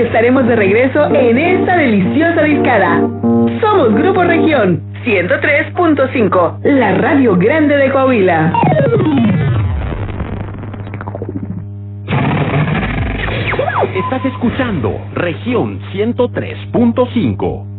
[0.00, 3.00] estaremos de regreso en esta deliciosa discada.
[3.60, 8.52] Somos Grupo Región 103.5, la radio grande de Coahuila.
[13.94, 17.69] Estás escuchando región 103.5.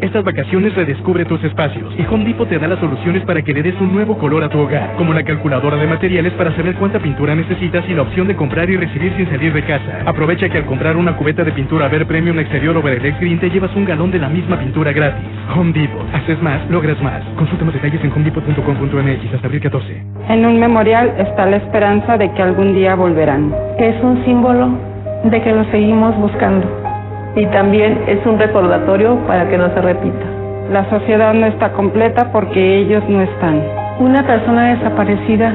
[0.00, 3.64] Estas vacaciones redescubre tus espacios y Home Depot te da las soluciones para que le
[3.64, 7.00] des un nuevo color a tu hogar, como la calculadora de materiales para saber cuánta
[7.00, 10.02] pintura necesitas y la opción de comprar y recibir sin salir de casa.
[10.06, 13.50] Aprovecha que al comprar una cubeta de pintura Ver Premium Exterior o Verelex Green te
[13.50, 15.26] llevas un galón de la misma pintura gratis.
[15.56, 16.06] Home Depot.
[16.14, 17.24] Haces más, logras más.
[17.36, 20.02] Consulta más detalles en homedepot.com.mx hasta abril 14.
[20.28, 23.52] En un memorial está la esperanza de que algún día volverán.
[23.78, 24.78] Es un símbolo
[25.24, 26.87] de que lo seguimos buscando.
[27.36, 30.26] Y también es un recordatorio para que no se repita.
[30.70, 33.62] La sociedad no está completa porque ellos no están.
[34.00, 35.54] Una persona desaparecida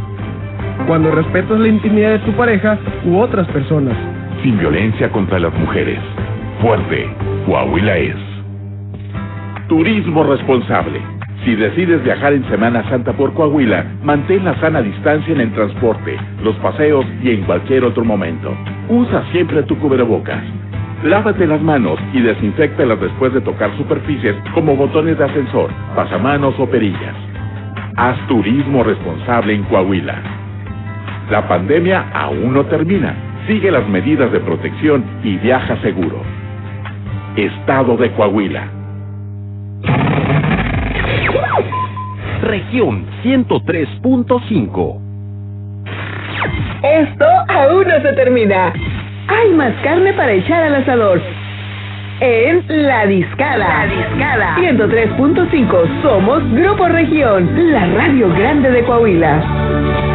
[0.86, 3.96] Cuando respetas la intimidad de tu pareja u otras personas.
[4.42, 5.98] Sin violencia contra las mujeres.
[6.60, 7.08] Fuerte,
[7.46, 8.31] Coahuila es.
[9.68, 11.00] Turismo responsable.
[11.44, 16.16] Si decides viajar en Semana Santa por Coahuila, mantén la sana distancia en el transporte,
[16.42, 18.54] los paseos y en cualquier otro momento.
[18.88, 20.42] Usa siempre tu cubrebocas.
[21.04, 26.66] Lávate las manos y desinfectalas después de tocar superficies como botones de ascensor, pasamanos o
[26.66, 27.14] perillas.
[27.96, 30.16] Haz turismo responsable en Coahuila.
[31.30, 33.14] La pandemia aún no termina.
[33.46, 36.22] Sigue las medidas de protección y viaja seguro.
[37.36, 38.81] Estado de Coahuila.
[42.42, 45.00] Región 103.5.
[46.82, 48.72] Esto aún no se termina.
[49.28, 51.22] Hay más carne para echar al asador.
[52.20, 53.86] En La Discada.
[53.86, 54.56] La Discada.
[54.56, 56.02] 103.5.
[56.02, 60.11] Somos Grupo Región, la radio grande de Coahuila.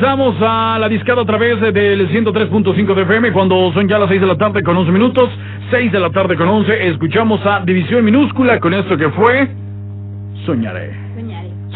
[0.00, 4.18] Regresamos a la discada a través del 103.5 de FM cuando son ya las 6
[4.18, 5.28] de la tarde con 11 minutos.
[5.70, 6.88] 6 de la tarde con 11.
[6.88, 9.50] Escuchamos a División Minúscula con esto que fue
[10.46, 10.94] Soñaré.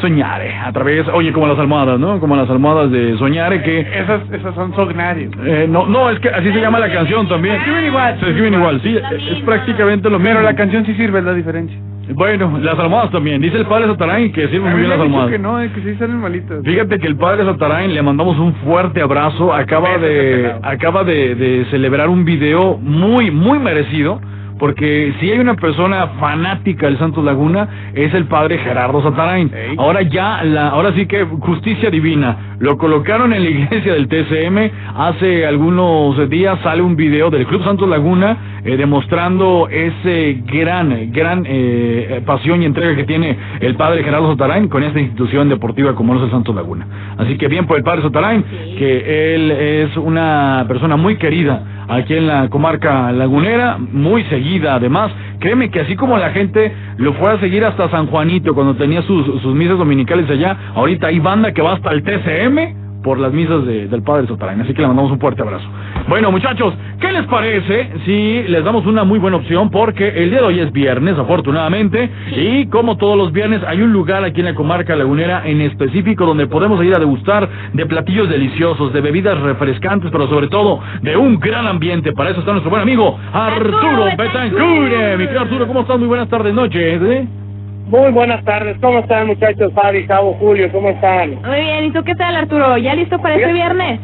[0.00, 0.55] Soñare.
[0.56, 2.19] a través, oye, como las almohadas, ¿no?
[2.19, 3.81] Como las almohadas de Soñare que...
[3.81, 5.29] Esas, esas son Sognari.
[5.44, 7.56] Eh, no, no, es que así se llama la canción también.
[7.56, 8.21] Se escriben igual.
[8.21, 10.37] Se escriben igual, sí, es prácticamente lo mismo.
[10.37, 11.79] Pero la canción sí sirve, es la diferencia.
[12.12, 13.40] Bueno, las almohadas también.
[13.40, 15.30] Dice el padre Satarain que sirven muy bien las almohadas.
[15.30, 16.58] que no, es que sí salen malitas.
[16.64, 19.52] Fíjate que el padre Satarain le mandamos un fuerte abrazo.
[19.52, 24.20] Acaba de acaba de, de celebrar un video muy muy merecido
[24.58, 29.50] porque si hay una persona fanática del Santos Laguna es el padre Gerardo Satarain.
[29.76, 32.56] Ahora ya, la, ahora sí que justicia divina.
[32.60, 34.70] Lo colocaron en la iglesia del TCM.
[34.96, 41.44] Hace algunos días sale un video del Club Santos Laguna eh, demostrando ese gran, gran
[41.46, 46.16] eh, pasión y entrega que tiene el padre Gerardo Satarain con esta institución deportiva como
[46.16, 46.87] es el Santos Laguna.
[47.19, 48.43] Así que bien por el padre Satarain,
[48.78, 55.12] que él es una persona muy querida aquí en la comarca lagunera, muy seguida además.
[55.40, 59.02] Créeme que así como la gente lo fue a seguir hasta San Juanito cuando tenía
[59.02, 63.32] sus, sus misas dominicales allá, ahorita hay banda que va hasta el TCM por las
[63.32, 64.61] misas del Padre Sotarain.
[64.62, 65.66] Así que le mandamos un fuerte abrazo.
[66.08, 69.70] Bueno, muchachos, ¿qué les parece si les damos una muy buena opción?
[69.70, 73.92] Porque el día de hoy es viernes, afortunadamente, y como todos los viernes, hay un
[73.92, 78.28] lugar aquí en la comarca lagunera en específico donde podemos ir a degustar de platillos
[78.28, 82.12] deliciosos, de bebidas refrescantes, pero sobre todo de un gran ambiente.
[82.12, 85.16] Para eso está nuestro buen amigo Arturo Betancure.
[85.18, 85.99] Mi querido Arturo, ¿cómo estás?
[85.99, 87.02] Muy buenas tardes, noches.
[87.02, 87.43] ¿eh?
[87.87, 89.71] Muy buenas tardes, ¿cómo están muchachos?
[89.75, 91.35] Fabi, Cabo, Julio, ¿cómo están?
[91.43, 92.79] Muy bien, ¿y tú qué tal Arturo?
[92.79, 94.00] ¿Ya listo para este viernes?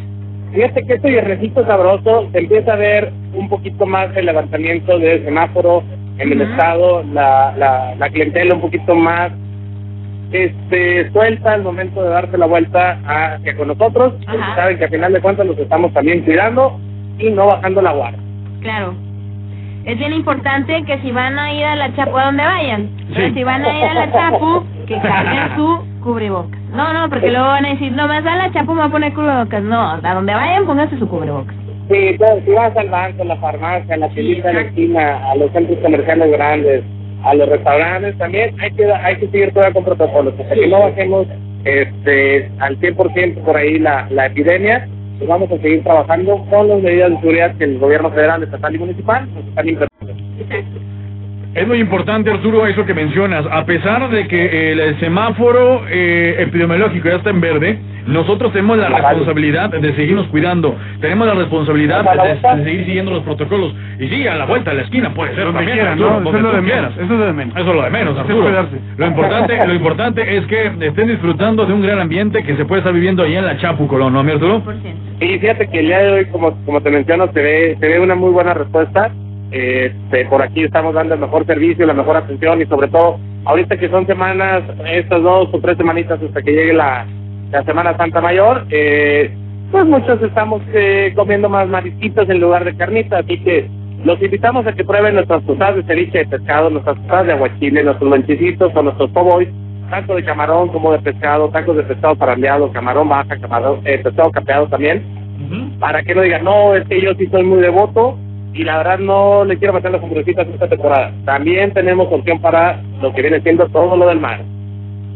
[0.53, 5.25] Fíjate que este viernesito sabroso se empieza a ver un poquito más el levantamiento del
[5.25, 5.83] semáforo
[6.19, 9.33] en el estado, la, la, la clientela un poquito más
[10.31, 14.13] este suelta al momento de darse la vuelta hacia con nosotros,
[14.57, 16.79] saben que al final de cuentas los estamos también cuidando
[17.19, 18.21] y no bajando la guardia.
[18.61, 19.10] Claro
[19.85, 22.91] es bien importante que si van a ir a la Chapu, a donde vayan,
[23.35, 26.61] si van a ir a la Chapu, que carguen su cubrebocas.
[26.73, 28.91] No, no, porque luego van a decir, no, más a la Chapu me va a
[28.91, 29.63] poner cubrebocas.
[29.63, 31.55] No, a donde vayan, pónganse su cubrebocas.
[31.91, 35.31] Sí, claro, si vas al banco, a la farmacia, a la tiendita de la esquina,
[35.31, 36.85] a los centros comerciales grandes,
[37.25, 40.35] a los restaurantes, también hay que hay que seguir todavía con protocolos.
[40.39, 41.27] Hasta que no bajemos
[41.65, 44.87] este, al 100% por ahí la, la epidemia,
[45.27, 48.79] vamos a seguir trabajando con las medidas de seguridad que el gobierno federal, estatal y
[48.79, 49.91] municipal están implementando.
[51.55, 53.45] Es muy importante, Arturo, eso que mencionas.
[53.51, 58.89] A pesar de que el semáforo eh, epidemiológico ya está en verde, nosotros tenemos la
[58.89, 60.75] responsabilidad de seguirnos cuidando.
[61.01, 63.75] Tenemos la responsabilidad de, seguir siguiendo los protocolos.
[63.99, 66.53] Y sí, a la vuelta, a la esquina puede ser también, Arturo, Eso es lo
[66.53, 66.93] de menos.
[66.95, 67.57] Eso es lo de menos.
[67.57, 68.69] Eso es lo de menos, Arturo.
[68.97, 72.81] Lo importante, lo importante es que estén disfrutando de un gran ambiente que se puede
[72.81, 74.63] estar viviendo ahí en la Chapu, Colón, ¿no, Arturo?
[75.21, 78.01] Sí, fíjate que el día de hoy, como, como te menciono, se ve, se ve
[78.01, 79.11] una muy buena respuesta
[79.51, 83.77] Este, por aquí estamos dando el mejor servicio, la mejor atención y sobre todo, ahorita
[83.77, 87.05] que son semanas, estas dos o tres semanitas hasta que llegue la,
[87.51, 89.31] la Semana Santa Mayor, eh,
[89.71, 93.69] pues muchos estamos eh, comiendo más marisquitos en lugar de carnitas, así que
[94.05, 97.83] los invitamos a que prueben nuestras tostadas de ceviche de pescado, nuestras tostadas de aguachile,
[97.83, 99.49] nuestros lonchecitos o nuestros poboys,
[99.91, 104.31] tanto de camarón como de pescado, tacos de pescado parandeado, camarón baja, camarón, eh, pescado
[104.31, 105.03] capeado también,
[105.79, 108.17] para que no digan, no, es que yo sí soy muy devoto
[108.53, 111.13] y la verdad no le quiero meter las hamburguesitas esta temporada.
[111.25, 114.41] También tenemos opción para lo que viene siendo todo lo del mar.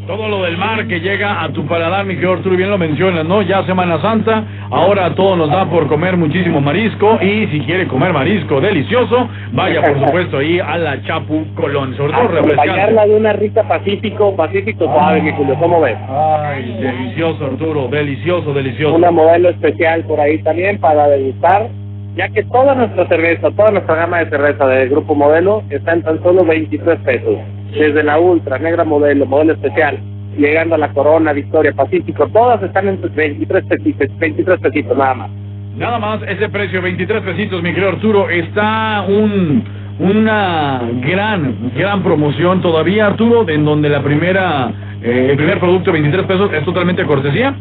[0.07, 3.25] Todo lo del mar que llega a tu paladar, mi querido Arturo, bien lo mencionas,
[3.25, 3.41] ¿no?
[3.41, 8.13] Ya Semana Santa, ahora todo nos da por comer muchísimo marisco y si quiere comer
[8.13, 12.37] marisco delicioso, vaya por supuesto ahí a la Chapu Colón, sobre todo.
[12.37, 15.97] Acompañarla de una rica Pacífico, Pacífico suave, mi Julio, ¿cómo ves?
[16.07, 18.95] Ay, delicioso Arturo, delicioso, delicioso.
[18.95, 21.67] Una modelo especial por ahí también para degustar,
[22.15, 26.03] ya que toda nuestra cerveza, toda nuestra gama de cerveza del Grupo Modelo está en
[26.03, 27.37] tan solo 23 pesos.
[27.71, 29.99] Desde la Ultra, Negra Modelo, Modelo Especial,
[30.37, 35.31] llegando a la Corona, Victoria, Pacífico, todas están en 23 pesitos, 23 pesitos nada más.
[35.77, 39.63] Nada más ese precio, 23 pesitos, mi querido Arturo, está un
[39.99, 46.25] una gran, gran promoción todavía, Arturo, en donde la primera, eh, el primer producto, 23
[46.25, 47.55] pesos, es totalmente cortesía.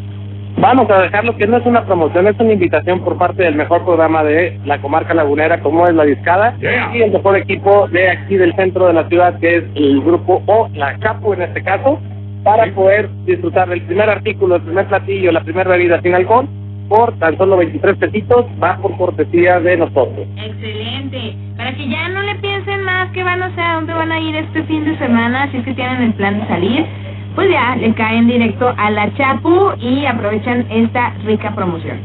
[0.56, 3.84] Vamos a dejarlo que no es una promoción, es una invitación por parte del mejor
[3.84, 6.56] programa de la comarca lagunera, como es la Discada,
[6.94, 10.42] y el mejor equipo de aquí del centro de la ciudad, que es el grupo
[10.46, 11.98] O, la Capu en este caso,
[12.44, 16.46] para poder disfrutar del primer artículo, el primer platillo, la primera bebida sin alcohol,
[16.88, 20.26] por tan solo 23 pesitos, va por cortesía de nosotros.
[20.36, 21.34] Excelente.
[21.56, 24.36] Para que ya no le piensen más que van, o sea, dónde van a ir
[24.36, 26.86] este fin de semana, si es que tienen el plan de salir,
[27.34, 31.98] pues ya le caen directo a la Chapu y aprovechan esta rica promoción.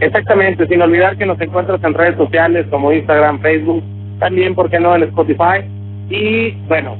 [0.00, 3.82] Exactamente, sin olvidar que nos encuentras en redes sociales como Instagram, Facebook,
[4.18, 5.64] también, ¿por qué no?, en Spotify.
[6.10, 6.96] Y bueno,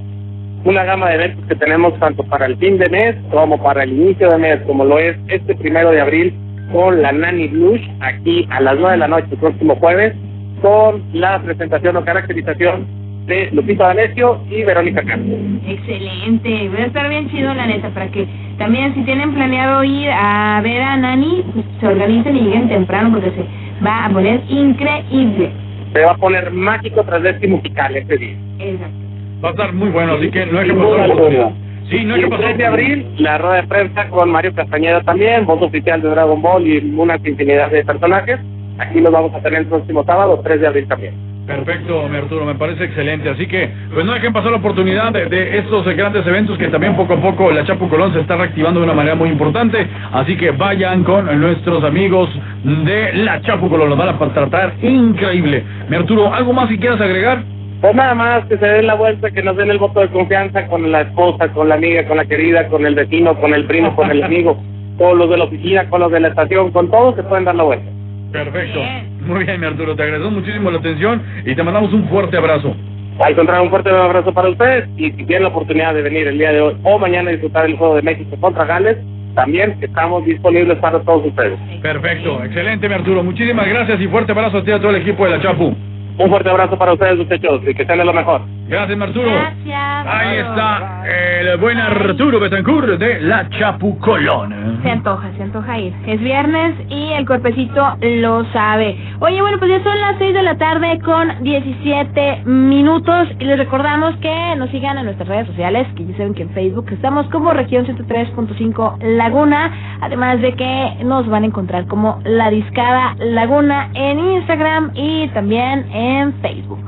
[0.65, 3.93] una gama de eventos que tenemos tanto para el fin de mes como para el
[3.93, 6.35] inicio de mes, como lo es este primero de abril
[6.73, 10.15] con la Nani Blush, aquí a las 9 de la noche, el próximo jueves,
[10.63, 15.35] con la presentación o caracterización de Lupita D'Alessio y Verónica Castro.
[15.67, 18.27] Excelente, va a estar bien chido la neta, para que
[18.59, 23.11] también si tienen planeado ir a ver a Nani, pues, se organicen y lleguen temprano
[23.13, 23.45] porque se
[23.85, 25.51] va a poner increíble.
[25.93, 28.37] Se va a poner mágico tras este musical este día.
[28.59, 28.97] Exacto.
[29.45, 31.51] Va a estar muy bueno, así que no hay que pasar oportunidad.
[31.91, 34.55] Sí, no hay que el pasar 3 de abril, la rueda de prensa con Mario
[34.55, 38.39] Castañeda también, voz oficial de Dragon Ball y una infinidad de personajes.
[38.79, 41.32] Aquí los vamos a tener el próximo sábado, 3 de abril también.
[41.47, 43.29] Perfecto, mi Arturo, me parece excelente.
[43.29, 46.69] Así que, pues no dejen pasar la oportunidad de, de estos eh, grandes eventos que
[46.69, 49.87] también poco a poco la Chapu Colón se está reactivando de una manera muy importante.
[50.13, 52.31] Así que vayan con nuestros amigos
[52.63, 55.65] de la Chapu Colón, los van a tratar increíble.
[55.89, 57.43] Mi Arturo, ¿algo más que quieras agregar?
[57.81, 60.69] Pues nada más que se den la vuelta, que nos den el voto de confianza
[60.69, 63.97] con la esposa, con la amiga, con la querida, con el vecino, con el primo,
[63.97, 64.63] con el amigo,
[64.99, 67.57] con los de la oficina, con los de la estación, con todos se pueden dar
[67.57, 67.91] la vuelta.
[68.31, 68.79] Perfecto.
[69.27, 72.75] Muy bien, mi Arturo, te agradecemos muchísimo la atención y te mandamos un fuerte abrazo.
[73.21, 76.39] Al contrario, un fuerte abrazo para ustedes y si tienen la oportunidad de venir el
[76.39, 78.97] día de hoy o mañana a disfrutar el juego de México contra Gales,
[79.35, 81.59] también estamos disponibles para todos ustedes.
[81.81, 83.23] Perfecto, excelente, mi Arturo.
[83.23, 85.75] Muchísimas gracias y fuerte abrazo a ti y a todo el equipo de la Chapu.
[86.19, 88.43] Un fuerte abrazo para ustedes, muchachos, y que de lo mejor.
[88.69, 89.31] Gracias, Arturo.
[89.31, 90.07] Gracias.
[90.07, 94.81] Ahí está el buen Arturo Betancourt de la Chapu Colón.
[94.83, 95.93] Se antoja, se antoja ir.
[96.07, 98.97] Es viernes y el cuerpecito lo sabe.
[99.21, 103.59] Oye, bueno, pues ya son las 6 de la tarde con 17 minutos y les
[103.59, 107.27] recordamos que nos sigan en nuestras redes sociales, que ya saben que en Facebook estamos
[107.29, 113.91] como región 103.5 Laguna, además de que nos van a encontrar como La Discada Laguna
[113.95, 116.02] en Instagram y también en
[116.41, 116.85] Facebook.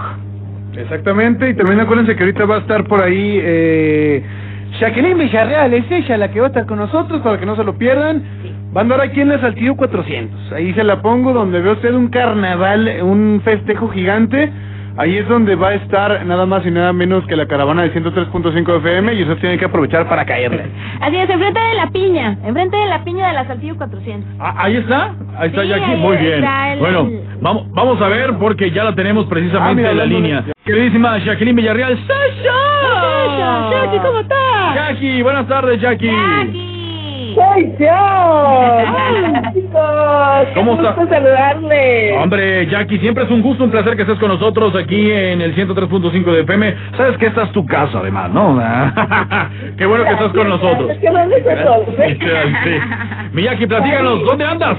[0.76, 4.22] Exactamente, y también acuérdense que ahorita va a estar por ahí eh,
[4.80, 7.62] Jacqueline Villarreal, es ella la que va a estar con nosotros para que no se
[7.64, 8.22] lo pierdan.
[8.76, 11.94] Va a andar aquí en el Saltillo 400, ahí se la pongo donde ve usted
[11.94, 14.50] un carnaval, un festejo gigante.
[14.96, 17.92] Ahí es donde va a estar nada más y nada menos que la caravana de
[17.92, 20.66] 103.5 FM y usted tiene que aprovechar para caerle.
[21.00, 24.30] Así es, enfrente de la piña, enfrente de la piña de la Saltillo 400.
[24.38, 26.44] Ah, ahí está, ahí está Sí, Jackie, ahí muy bien.
[26.44, 27.08] el- Bueno,
[27.40, 30.44] vamos, vamos a ver porque ya la tenemos Ah, precisamente mira, en la de- línea.
[30.64, 33.70] Queridísima Jacqueline Villarreal, ¡Sasha!
[33.70, 34.74] Jackie, ¿cómo estás?
[34.76, 36.08] Jackie, buenas tardes, Jackie.
[36.08, 36.73] ¡Soy
[37.34, 38.84] yo!
[39.52, 40.48] chicos!
[40.54, 40.92] ¿Cómo ¡Qué está?
[40.94, 42.14] gusto saludarles!
[42.22, 45.54] Hombre, Jackie, siempre es un gusto, un placer que estés con nosotros aquí en el
[45.54, 46.74] 103.5 de FM.
[46.96, 48.60] Sabes que esta es tu casa, además, ¿no?
[49.78, 50.90] Qué bueno que estás con nosotros.
[50.90, 51.86] Es que ¿dónde están todos?
[51.96, 52.18] Sí.
[53.32, 54.76] Mi Jackie, platícanos, ¿dónde andas?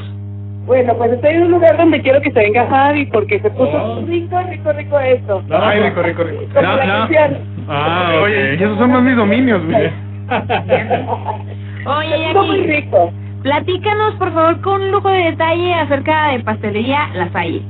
[0.66, 4.04] Bueno, pues estoy en un lugar donde quiero que se venga Javi porque se puso
[4.08, 5.44] rico, rico, rico esto.
[5.52, 6.42] Ay, rico, rico, rico.
[6.54, 7.38] Como la canción.
[7.70, 9.90] Ah, Oye, y esos son más mis dominios, güey.
[11.86, 13.14] Oye, Estuvo muy Jackie, rico.
[13.44, 17.62] platícanos por favor con lujo de detalle acerca de pastelería La Salle.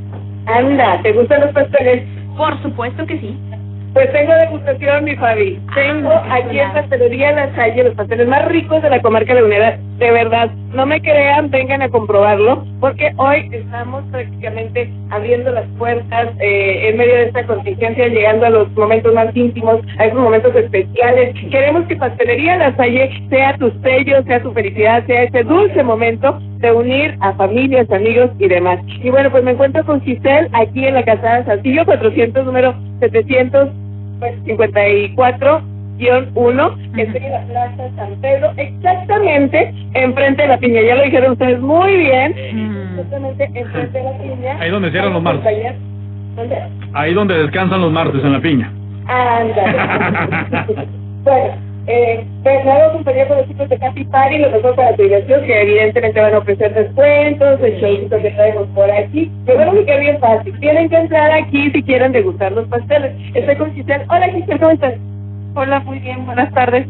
[0.47, 2.03] Anda, ¿te gustan los pasteles?
[2.37, 3.37] Por supuesto que sí.
[3.93, 5.57] Pues tengo degustación, mi Fabi.
[5.73, 9.77] Tengo aquí en Pastelería La Salle los pasteles más ricos de la comarca lagunera.
[9.97, 16.29] De verdad, no me crean, vengan a comprobarlo, porque hoy estamos prácticamente abriendo las puertas
[16.41, 20.53] eh, en medio de esta contingencia, llegando a los momentos más íntimos, a esos momentos
[20.53, 21.33] especiales.
[21.49, 26.39] Queremos que Pastelería La Salle sea tu sello, sea tu felicidad, sea ese dulce momento
[26.57, 28.79] de unir a familias, amigos y demás.
[29.01, 32.75] Y bueno, pues me encuentro con Giselle aquí en la Casada Saltillo, 400, número
[35.97, 36.35] 700.
[36.35, 40.81] 54-1, estoy en la Plaza San Pedro, exactamente enfrente de la piña.
[40.81, 42.35] Ya lo dijeron ustedes muy bien,
[42.91, 44.57] exactamente enfrente de la piña.
[44.59, 45.75] Ahí donde cierran los martes.
[46.35, 46.57] ¿Dónde?
[46.93, 48.71] Ahí donde descansan los martes, en la piña.
[49.07, 50.65] Ándale.
[51.23, 51.53] bueno,
[51.87, 55.61] eh, Bernardo acompañado con los chicos de Capi Party, lo mejor para tu diversión, que
[55.61, 59.31] evidentemente van a ofrecer descuentos, el showcito que traemos por aquí.
[59.45, 60.59] Pero bueno, que bien fácil.
[60.59, 63.13] Tienen que entrar aquí si quieren degustar los pasteles.
[63.33, 64.05] Estoy con Giselle.
[64.09, 64.95] Hola Giselle, ¿cómo estás?
[65.57, 66.85] Hola, muy bien, buenas tardes.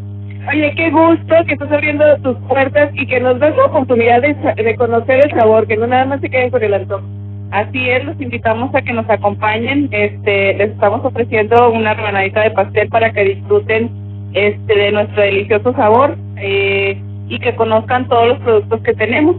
[0.50, 4.34] Oye, qué gusto que estás abriendo tus puertas y que nos das la oportunidad de,
[4.34, 7.04] de conocer el sabor, que no nada más se queden con el antojo.
[7.52, 9.88] Así es, los invitamos a que nos acompañen.
[9.92, 13.92] Este, les estamos ofreciendo una rebanadita de pastel para que disfruten
[14.34, 19.36] este de nuestro delicioso sabor eh, y que conozcan todos los productos que tenemos.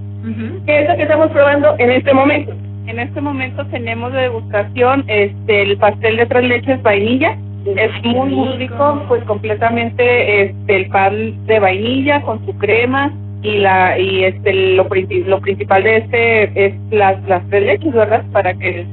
[0.66, 2.52] ¿Qué es lo que estamos probando en este momento?
[2.86, 7.36] En este momento tenemos de degustación este el pastel de tres leches vainilla.
[7.74, 13.58] Es muy muy rico, pues completamente este el pan de vainilla con su crema y
[13.58, 14.86] la y este lo,
[15.26, 18.24] lo principal de este es las las tres leches, ¿verdad?
[18.32, 18.86] Para que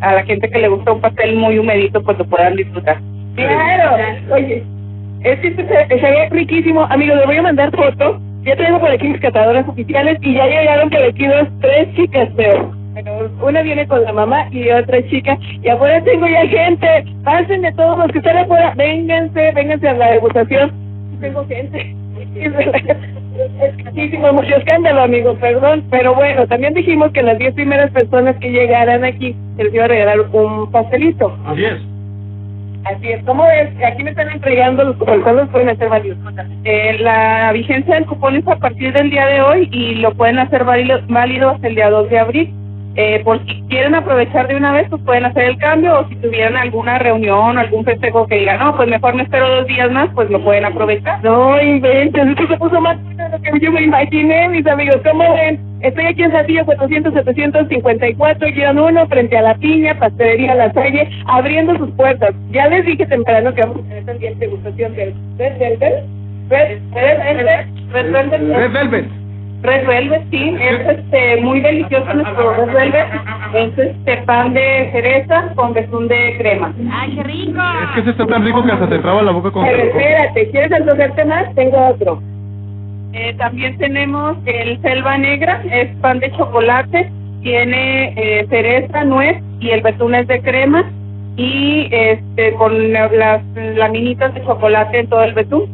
[0.00, 2.98] a la gente que le gusta un pastel muy humedito pues lo puedan disfrutar.
[3.36, 3.96] Claro.
[4.32, 4.64] Oye,
[5.22, 6.82] este se, se ve riquísimo.
[6.90, 8.20] Amigos, les voy a mandar fotos.
[8.42, 12.28] Ya tengo por aquí mis catadoras oficiales y ya llegaron por aquí dos, tres chicas,
[12.36, 12.75] pero
[13.12, 15.38] bueno, una viene con la mamá y otra chica.
[15.62, 17.04] Y afuera tengo ya gente.
[17.24, 18.74] Pásenme todos los que están afuera.
[18.76, 20.72] Vénganse, vénganse a la degustación.
[21.20, 21.94] Tengo gente.
[22.36, 25.84] Es muchísimo, mucho escándalo, amigos, perdón.
[25.90, 29.84] Pero bueno, también dijimos que las 10 primeras personas que llegaran aquí se les iba
[29.84, 31.36] a regalar un pastelito.
[31.46, 31.96] Así es.
[32.84, 33.68] Así es, ¿cómo es?
[33.84, 36.16] Aquí me están entregando los cupones, ¿cuándo pueden hacer varios?
[36.62, 40.38] Eh, la vigencia del cupón es a partir del día de hoy y lo pueden
[40.38, 42.54] hacer válido, válido hasta el día 2 de abril.
[42.98, 46.16] Eh, por si quieren aprovechar de una vez, pues pueden hacer el cambio o si
[46.16, 50.08] tuvieran alguna reunión, algún festejo que digan, no, pues mejor me espero dos días más,
[50.14, 51.22] pues lo pueden aprovechar.
[51.22, 54.96] No inventes, esto se puso más de lo que yo me imaginé, mis amigos.
[55.04, 55.60] ¿Cómo ven?
[55.82, 58.48] Estoy aquí en Saltillo 400 754
[58.82, 62.34] 1 frente a la piña, pastelería La Salle, abriendo sus puertas.
[62.50, 66.04] Ya les dije temprano que vamos a tener también degustación del Red Velvet.
[66.48, 67.66] Red Velvet.
[67.92, 69.25] Red Velvet.
[69.62, 69.86] Red Velvet.
[69.86, 73.06] Red Velvet, sí, es este, muy delicioso nuestro Red Velvet.
[73.54, 76.72] Es este pan de cereza con betún de crema.
[76.92, 77.60] ¡Ay, qué rico!
[77.84, 80.50] Es que ese está tan rico que hasta te traba la boca con Pero espérate,
[80.50, 81.54] ¿quieres antojarte más?
[81.54, 82.22] Tengo otro.
[83.12, 87.10] Eh, también tenemos el selva negra, es pan de chocolate,
[87.42, 90.84] tiene eh, cereza, nuez y el betún es de crema
[91.36, 93.42] y este con la- las
[93.76, 95.64] laminitas de chocolate en todo el betún.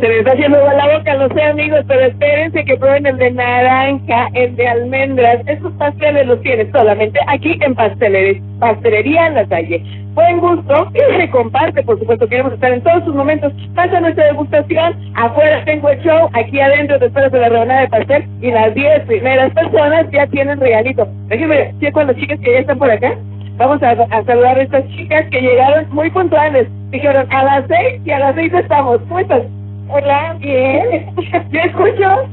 [0.00, 3.30] Se me está haciendo la boca, lo sé amigos, pero espérense que prueben el de
[3.32, 5.40] naranja, el de almendras.
[5.46, 9.82] Esos pasteles los tienes solamente aquí en Pastelería, Pastelería en la Salle.
[10.14, 13.52] Buen gusto y se comparte, por supuesto, queremos estar en todos sus momentos.
[13.74, 17.88] Pasa nuestra degustación, afuera tengo el show, aquí adentro te esperas de la rebanada de
[17.88, 21.06] pastel y las 10 primeras personas ya tienen regalito.
[21.26, 23.16] Déjenme checo a las chicas que ya están por acá.
[23.58, 26.68] Vamos a, a saludar a estas chicas que llegaron muy puntuales.
[26.90, 29.00] Dijeron a las seis y a las seis estamos.
[29.08, 29.42] ¿Cómo estás?
[29.88, 31.06] Hola, bien.
[31.50, 32.28] ¿Yo escucho?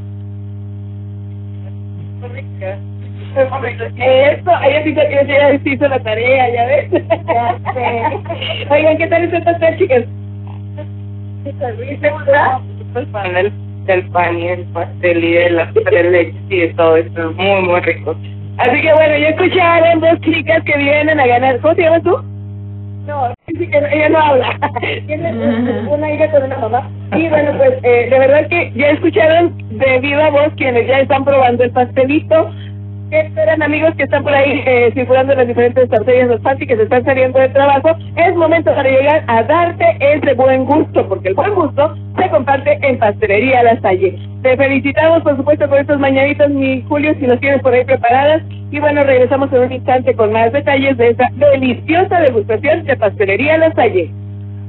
[3.35, 6.91] Eso, ella sí, ella sí hizo la tarea, ¿ya ves?
[8.69, 10.03] Oigan, ¿qué tal están estas chicas?
[12.01, 12.61] ¿Segura?
[12.95, 13.51] El pan del,
[13.85, 17.61] del pan y el pastel y de las tres leches y de todo esto, muy,
[17.61, 18.15] muy rico.
[18.57, 21.59] Así que bueno, ya escucharon dos chicas que vienen a ganar.
[21.59, 22.17] ¿Cómo te llamas tú?
[23.05, 24.59] No, sí ella no habla.
[25.05, 25.31] Tiene
[25.87, 26.89] una hija con una mamá.
[27.15, 31.23] Y bueno, pues eh, de verdad que ya escucharon de viva voz quienes ya están
[31.23, 32.51] probando el pastelito.
[33.15, 36.75] ¿Qué esperan amigos que están por ahí eh, circulando las diferentes arterias del y que
[36.75, 37.95] se están saliendo de trabajo?
[38.17, 42.77] Es momento para llegar a darte ese buen gusto, porque el buen gusto se comparte
[42.81, 44.19] en Pastelería La Salle.
[44.41, 48.41] Te felicitamos, por supuesto, por estos mañanitos, mi Julio, si los tienes por ahí preparadas.
[48.69, 53.57] Y bueno, regresamos en un instante con más detalles de esta deliciosa degustación de Pastelería
[53.59, 54.11] La Salle.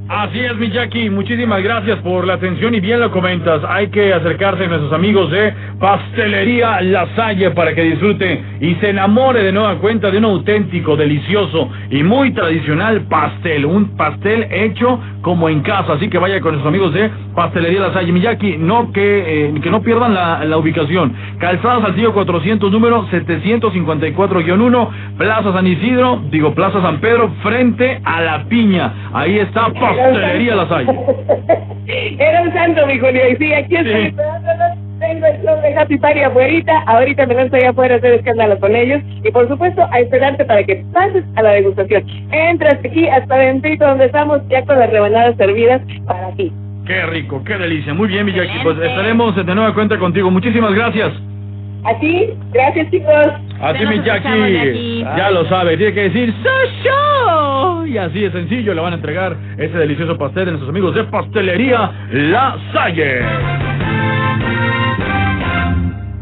[0.08, 1.10] Así es, mi Jackie.
[1.10, 3.60] Muchísimas gracias por la atención y bien lo comentas.
[3.68, 8.90] Hay que acercarse a nuestros amigos de Pastelería La Salle para que disfrute y se
[8.90, 13.66] enamore de nueva cuenta de un auténtico, delicioso y muy tradicional pastel.
[13.66, 15.94] Un pastel hecho como en casa.
[15.94, 18.12] Así que vaya con nuestros amigos de Pastelería La Salle.
[18.12, 21.16] Miyaki, no que, eh, que no pierdan la, la ubicación.
[21.40, 24.88] Calzada Saltillo 400, número 754-1,
[25.18, 29.10] Plaza San Isidro, digo Plaza San Pedro, frente a la piña.
[29.12, 30.92] Ahí está Pastelería La Salle.
[32.18, 33.22] Era un santo, mi Julio.
[33.30, 34.14] Y sí, aquí estoy
[34.98, 36.82] Tengo el show de Happy Party afuera.
[36.86, 39.02] Ahorita me lanzo allá afuera a hacer escándalo con ellos.
[39.24, 42.04] Y por supuesto, a esperarte para que pases a la degustación.
[42.32, 46.52] Entras aquí hasta adentro donde estamos ya con las rebanadas servidas para ti.
[46.86, 47.94] Qué rico, qué delicia.
[47.94, 48.58] Muy bien, Miyaki.
[48.62, 50.30] Pues estaremos de nueva cuenta contigo.
[50.30, 51.12] Muchísimas gracias.
[51.86, 53.26] A ti, gracias chicos.
[53.60, 55.04] A ti, Miyaki.
[55.16, 57.86] Ya lo sabe, tiene que decir ¡Sasho!
[57.86, 61.04] Y así de sencillo le van a entregar ese delicioso pastel a nuestros amigos de
[61.04, 63.20] Pastelería La Salle.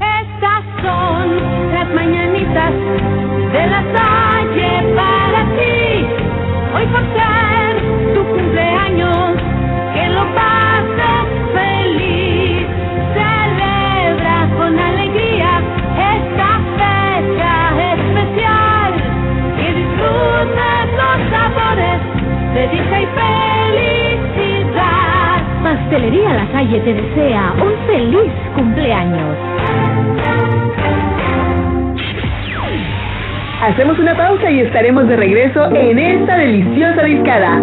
[0.00, 2.72] Estas son las mañanitas
[3.52, 6.06] de la Salle para ti.
[6.76, 7.33] Hoy por
[22.54, 23.06] de dicha y
[24.26, 25.42] felicidad.
[25.62, 29.36] Pastelería La Salle te desea un feliz cumpleaños.
[33.60, 37.60] Hacemos una pausa y estaremos de regreso en esta deliciosa discada.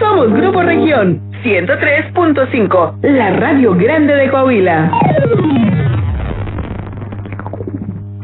[0.00, 4.90] Somos Grupo Región 103.5, la radio grande de Coahuila.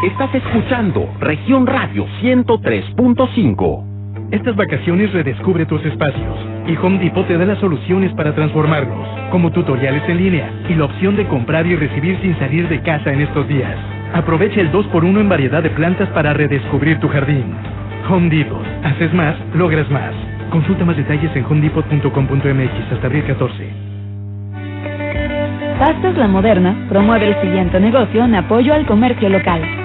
[0.02, 3.87] Estás escuchando Región Radio 103.5.
[4.30, 6.36] Estas vacaciones redescubre tus espacios
[6.66, 10.84] y Home Depot te da las soluciones para transformarlos, como tutoriales en línea y la
[10.84, 13.74] opción de comprar y recibir sin salir de casa en estos días.
[14.12, 17.54] Aprovecha el 2x1 en variedad de plantas para redescubrir tu jardín.
[18.10, 18.62] Home Depot.
[18.84, 20.12] Haces más, logras más.
[20.50, 23.72] Consulta más detalles en homedepot.com.mx hasta abril 14.
[25.78, 29.77] Pastas La Moderna promueve el siguiente negocio en apoyo al comercio local.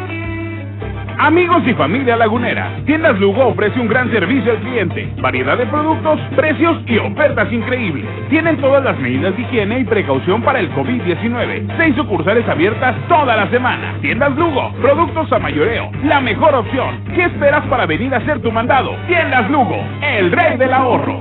[1.19, 6.19] Amigos y familia lagunera, Tiendas Lugo ofrece un gran servicio al cliente, variedad de productos,
[6.35, 8.05] precios y ofertas increíbles.
[8.29, 11.77] Tienen todas las medidas de higiene y precaución para el COVID-19.
[11.77, 13.95] Seis sucursales abiertas toda la semana.
[14.01, 17.03] Tiendas Lugo, productos a mayoreo, la mejor opción.
[17.15, 18.95] ¿Qué esperas para venir a hacer tu mandado?
[19.07, 21.19] Tiendas Lugo, el rey del ahorro.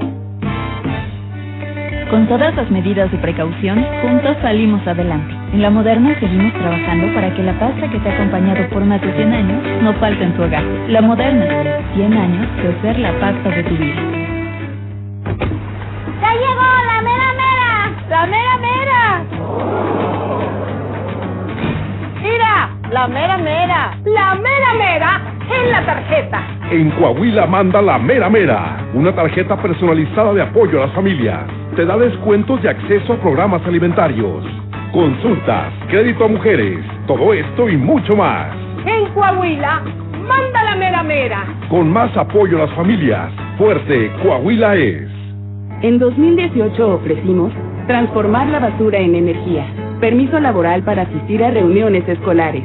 [2.12, 5.33] Con todas las medidas de precaución, juntos salimos adelante.
[5.55, 9.01] En la Moderna seguimos trabajando para que la pasta que te ha acompañado por más
[9.01, 10.62] de 100 años no falte en tu hogar.
[10.88, 11.46] La Moderna,
[11.94, 14.03] 100 años de ser la pasta de tu vida.
[16.20, 17.92] ¡Ya llegó la mera mera!
[18.11, 19.42] ¡La mera mera!
[22.93, 23.97] ¡La mera mera!
[24.05, 26.43] ¡La mera mera en la tarjeta!
[26.71, 31.41] En Coahuila manda la Mera Mera, una tarjeta personalizada de apoyo a las familias.
[31.75, 34.45] Te da descuentos de acceso a programas alimentarios,
[34.93, 38.55] consultas, crédito a mujeres, todo esto y mucho más.
[38.85, 39.81] En Coahuila,
[40.29, 41.47] manda la mera mera.
[41.71, 45.09] Con más apoyo a las familias, fuerte Coahuila es.
[45.81, 47.55] En 2018 ofrecimos
[47.87, 49.65] transformar la basura en energía,
[49.99, 52.65] permiso laboral para asistir a reuniones escolares,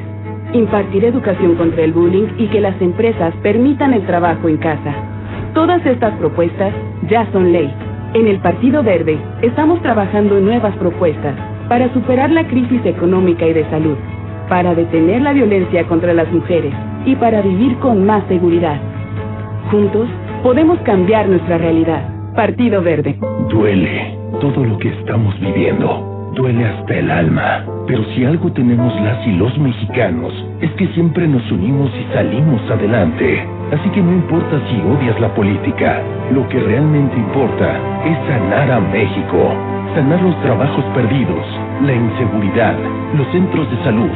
[0.57, 4.93] impartir educación contra el bullying y que las empresas permitan el trabajo en casa.
[5.53, 6.73] Todas estas propuestas
[7.09, 7.73] ya son ley.
[8.13, 11.35] En el Partido Verde estamos trabajando en nuevas propuestas
[11.67, 13.97] para superar la crisis económica y de salud,
[14.49, 16.73] para detener la violencia contra las mujeres
[17.05, 18.79] y para vivir con más seguridad.
[19.71, 20.07] Juntos
[20.43, 22.07] podemos cambiar nuestra realidad.
[22.35, 23.17] Partido Verde.
[23.49, 26.31] Duele todo lo que estamos viviendo.
[26.35, 27.65] Duele hasta el alma.
[27.87, 32.61] Pero si algo tenemos las y los mexicanos, es que siempre nos unimos y salimos
[32.69, 33.45] adelante.
[33.71, 36.01] Así que no importa si odias la política,
[36.33, 39.53] lo que realmente importa es sanar a México.
[39.93, 41.45] Sanar los trabajos perdidos,
[41.85, 42.75] la inseguridad,
[43.15, 44.09] los centros de salud.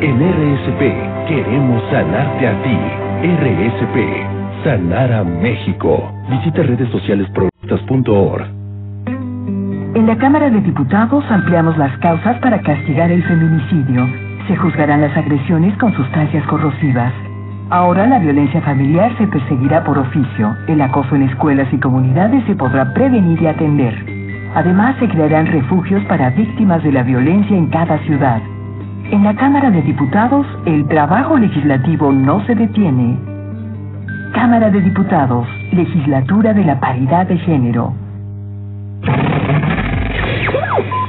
[0.00, 2.78] En RSP queremos sanarte a ti.
[3.22, 6.12] RSP, sanar a México.
[6.30, 7.28] Visita redes sociales
[9.94, 14.21] En la Cámara de Diputados ampliamos las causas para castigar el feminicidio.
[14.48, 17.12] Se juzgarán las agresiones con sustancias corrosivas.
[17.70, 20.54] Ahora la violencia familiar se perseguirá por oficio.
[20.66, 23.94] El acoso en escuelas y comunidades se podrá prevenir y atender.
[24.54, 28.42] Además, se crearán refugios para víctimas de la violencia en cada ciudad.
[29.10, 33.16] En la Cámara de Diputados, el trabajo legislativo no se detiene.
[34.34, 37.94] Cámara de Diputados, Legislatura de la Paridad de Género.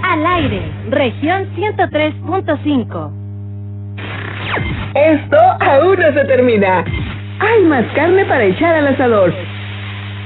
[0.04, 3.22] Al aire, región 103.5.
[4.95, 6.84] Esto aún no se termina.
[7.39, 9.34] Hay más carne para echar al asador.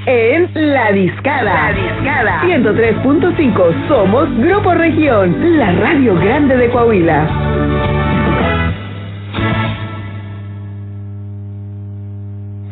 [0.06, 1.71] En La Discada.
[1.71, 2.41] La Discada.
[2.43, 3.88] 103.5.
[3.88, 7.27] Somos Grupo Región, la radio grande de Coahuila.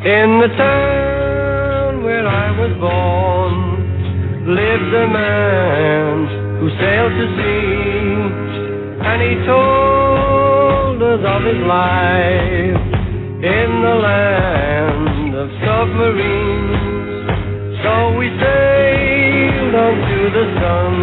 [0.05, 6.27] In the town where I was born lived a man
[6.59, 10.04] who sailed to sea, and he told
[11.23, 12.75] of his life
[13.39, 16.75] in the land of submarines.
[17.83, 20.93] So we sailed onto the sun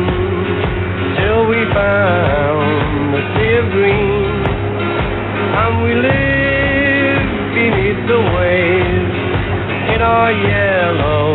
[1.16, 4.44] till we found the sea of green,
[5.62, 9.16] and we lived beneath the waves
[9.94, 11.32] in our yellow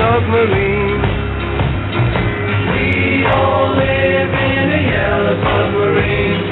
[0.00, 1.02] submarine.
[2.72, 6.51] We all live in a yellow submarine,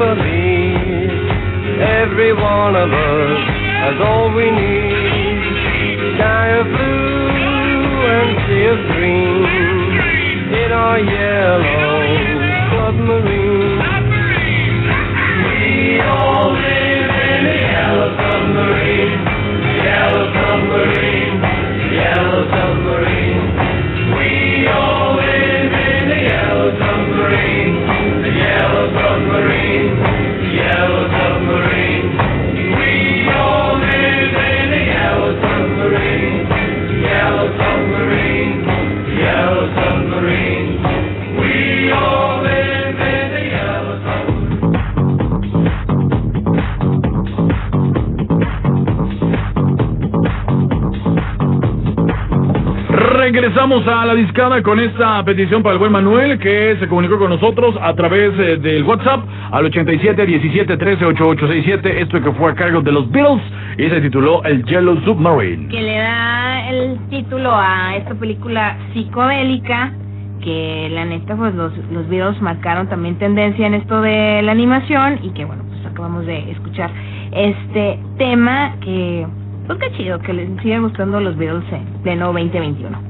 [0.00, 1.10] of ease,
[1.80, 3.40] every one of us
[3.84, 6.16] has all we need.
[6.16, 9.44] Sky of blue and sea of green
[10.64, 11.99] in our yellow
[53.32, 57.30] Regresamos a la discada con esta petición para el buen Manuel que se comunicó con
[57.30, 59.20] nosotros a través eh, del WhatsApp
[59.52, 62.00] al 87 17 13 8867.
[62.00, 63.40] Esto que fue a cargo de los Beatles
[63.78, 65.68] y se tituló El Yellow Submarine.
[65.68, 69.92] que le da el título a esta película psicodélica
[70.42, 75.20] que la neta pues los los videos marcaron también tendencia en esto de la animación
[75.22, 76.90] y que bueno pues acabamos de escuchar
[77.30, 79.24] este tema que
[79.68, 83.09] pues qué chido que les sigan gustando los videos en pleno 2021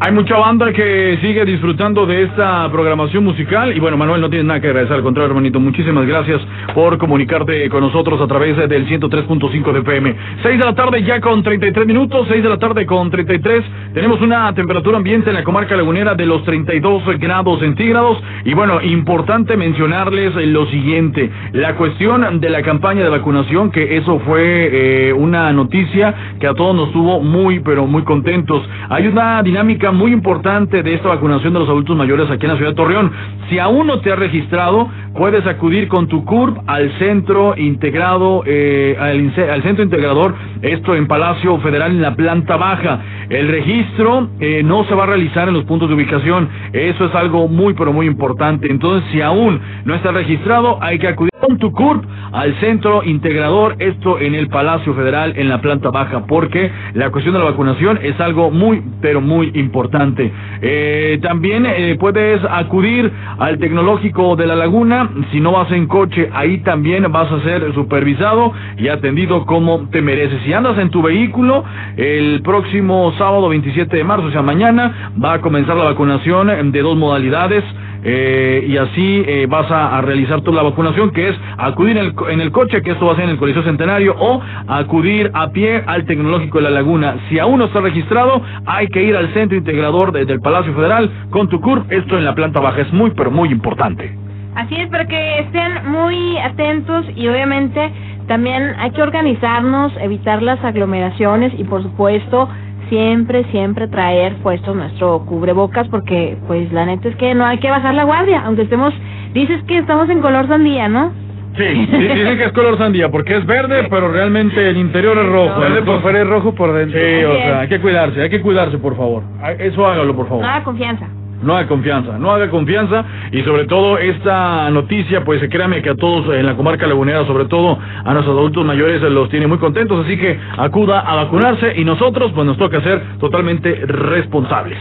[0.00, 4.44] Hay mucha banda que sigue disfrutando de esta programación musical y bueno, Manuel no tiene
[4.44, 6.40] nada que agradecer, al contrario, hermanito, muchísimas gracias
[6.74, 10.16] por comunicarte con nosotros a través del 103.5 de FM.
[10.42, 13.64] 6 de la tarde ya con 33 minutos, 6 de la tarde con 33.
[13.94, 18.82] Tenemos una temperatura ambiente en la comarca lagunera de los 32 grados centígrados y bueno,
[18.82, 25.12] importante mencionarles lo siguiente, la cuestión de la campaña de vacunación, que eso fue eh,
[25.12, 28.68] una noticia que a todos nos tuvo muy, pero muy contentos.
[28.88, 32.56] Hay una dinámica muy importante de esta vacunación de los adultos mayores aquí en la
[32.56, 33.12] ciudad de Torreón.
[33.48, 38.96] Si aún no te has registrado, puedes acudir con tu CURP al centro integrado, eh,
[38.98, 43.00] al, centro integrador, esto en Palacio Federal en la planta baja.
[43.28, 46.48] El registro eh, no se va a realizar en los puntos de ubicación.
[46.72, 48.70] Eso es algo muy, pero muy importante.
[48.70, 53.76] Entonces, si aún no estás registrado, hay que acudir con tu CURP al centro integrador,
[53.78, 57.98] esto en el Palacio Federal, en la planta baja, porque la cuestión de la vacunación
[58.02, 60.32] es algo muy, pero muy importante.
[60.62, 66.28] Eh, también eh, puedes acudir al tecnológico de la laguna, si no vas en coche,
[66.32, 70.42] ahí también vas a ser supervisado y atendido como te mereces.
[70.44, 71.62] Si andas en tu vehículo,
[71.96, 76.82] el próximo sábado 27 de marzo, o sea, mañana, va a comenzar la vacunación de
[76.82, 77.64] dos modalidades.
[78.06, 82.14] Eh, y así eh, vas a, realizar toda la vacunación, que es acudir en el,
[82.28, 85.48] en el coche, que esto va a ser en el Coliseo Centenario, o acudir a
[85.52, 87.16] pie al Tecnológico de la Laguna.
[87.30, 91.10] Si aún no está registrado, hay que ir al Centro Integrador de- del Palacio Federal
[91.30, 94.14] con tu CURP, esto en la planta baja, es muy, pero muy importante.
[94.54, 97.90] Así es, para que estén muy atentos y obviamente
[98.28, 102.48] también hay que organizarnos, evitar las aglomeraciones y por supuesto
[102.94, 107.68] siempre, siempre traer puesto nuestro cubrebocas porque pues la neta es que no hay que
[107.68, 108.94] bajar la guardia, aunque estemos,
[109.32, 111.12] dices que estamos en color sandía, ¿no?
[111.56, 115.60] Sí, dicen que es color sandía, porque es verde, pero realmente el interior es rojo.
[115.60, 117.00] Verde por fuera y rojo por dentro.
[117.00, 117.60] Sí, o sea, es.
[117.62, 119.24] hay que cuidarse, hay que cuidarse, por favor.
[119.42, 120.44] Ay, Eso hágalo, por favor.
[120.44, 121.08] Nada, confianza.
[121.42, 123.04] No haga confianza, no haga confianza.
[123.32, 127.46] Y sobre todo esta noticia, pues créame que a todos en la comarca lagunera, sobre
[127.46, 131.84] todo a nuestros adultos mayores, los tiene muy contentos, así que acuda a vacunarse y
[131.84, 134.78] nosotros pues nos toca ser totalmente responsables.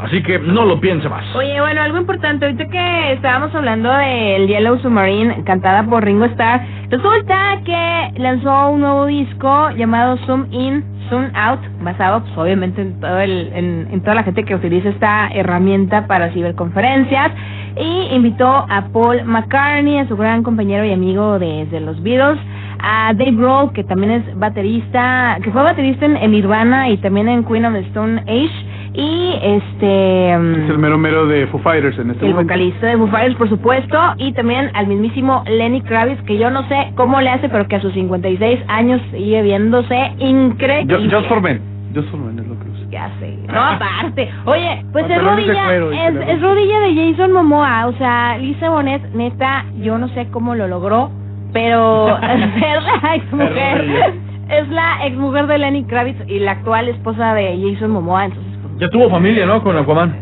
[0.00, 1.24] Así que no lo piense más.
[1.34, 6.60] Oye, bueno, algo importante, ahorita que estábamos hablando del Yellow Submarine, cantada por Ringo Starr,
[6.90, 13.00] resulta que lanzó un nuevo disco llamado Zoom In, Zoom Out, basado pues, obviamente en,
[13.00, 17.32] todo el, en, toda la gente que utiliza esta herramienta para ciberconferencias,
[17.78, 22.38] y invitó a Paul McCartney, a su gran compañero y amigo desde los Beatles,
[22.80, 27.28] a Dave Grohl, que también es baterista, que fue baterista en, en Nirvana y también
[27.28, 30.32] en Queen of the Stone Age, y este...
[30.32, 32.54] Es el mero mero de Foo Fighters en este el momento.
[32.54, 36.66] vocalista de Foo Fighters, por supuesto, y también al mismísimo Lenny Kravitz, que yo no
[36.68, 41.10] sé cómo le hace, pero que a sus 56 años sigue viéndose increíble.
[41.28, 41.60] For Men.
[41.94, 42.66] Just for Men es lo que.
[42.90, 43.36] Ya sé.
[43.52, 44.30] No, aparte.
[44.44, 47.86] Oye, pues es rodilla, cuero es, rodilla de Jason Momoa.
[47.88, 51.10] O sea, Lisa Bonet, neta, yo no sé cómo lo logró,
[51.52, 54.14] pero es la exmujer.
[54.48, 58.26] Es la exmujer de Lenny Kravitz y la actual esposa de Jason Momoa.
[58.26, 59.62] Entonces, Ya tuvo familia, ¿no?
[59.62, 60.14] Con Aquaman.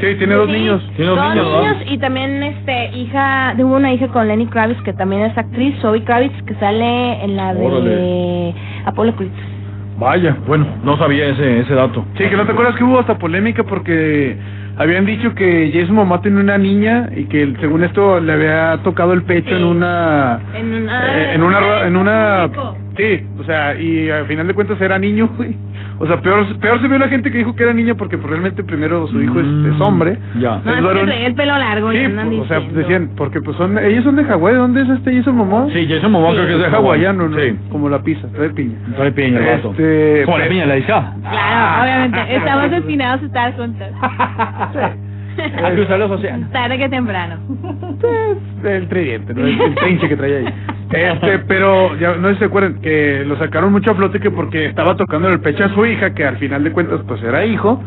[0.00, 0.82] Sí, tiene dos Sí, niños.
[0.96, 4.92] Tiene dos Dos niños, y también este hija, tuvo una hija con Lenny Kravitz que
[4.92, 8.54] también es actriz, Zoe Kravitz, que sale en la de Órale.
[8.84, 9.30] Apollo Creed.
[9.98, 12.04] Vaya, bueno, no sabía ese, ese dato.
[12.18, 14.36] Sí, que no te acuerdas que hubo hasta polémica porque
[14.76, 19.12] habían dicho que Jason Momoa tenía una niña y que según esto le había tocado
[19.12, 22.48] el pecho en una En una eh, en una ro- en una
[22.96, 25.54] sí, o sea, y al final de cuentas era niño, güey.
[26.02, 28.28] O sea, peor peor se vio la gente que dijo que era niño porque pues,
[28.28, 30.18] realmente primero su hijo es, es hombre.
[30.40, 30.60] Ya.
[30.64, 33.78] No, es que traía el pelo largo Sí, andan o sea, decían, porque pues son,
[33.78, 35.68] ellos son de Hawái, ¿de dónde es este Jason Momoa?
[35.72, 37.04] Sí, Jason Momoa creo que es de Hawái.
[37.04, 37.38] hawaiano, ¿no?
[37.38, 37.56] Sí.
[37.70, 38.74] Como la pizza, trae piña.
[38.96, 39.60] Trae piña el.
[39.70, 41.12] Este, Como la pero- piña, la dicha.
[41.22, 42.18] Claro, obviamente.
[42.36, 43.86] Estamos destinados a estar juntos.
[45.64, 46.50] A cruzar los océanos.
[46.50, 47.36] Tarde que temprano.
[48.64, 49.46] el tridente, ¿no?
[49.46, 50.54] el, el trinche que traía ahí.
[50.92, 54.30] Este, pero ya no sé si se acuerdan que lo sacaron mucho a flote que
[54.30, 57.22] porque estaba tocando en el pecho a su hija, que al final de cuentas pues
[57.22, 57.82] era hijo,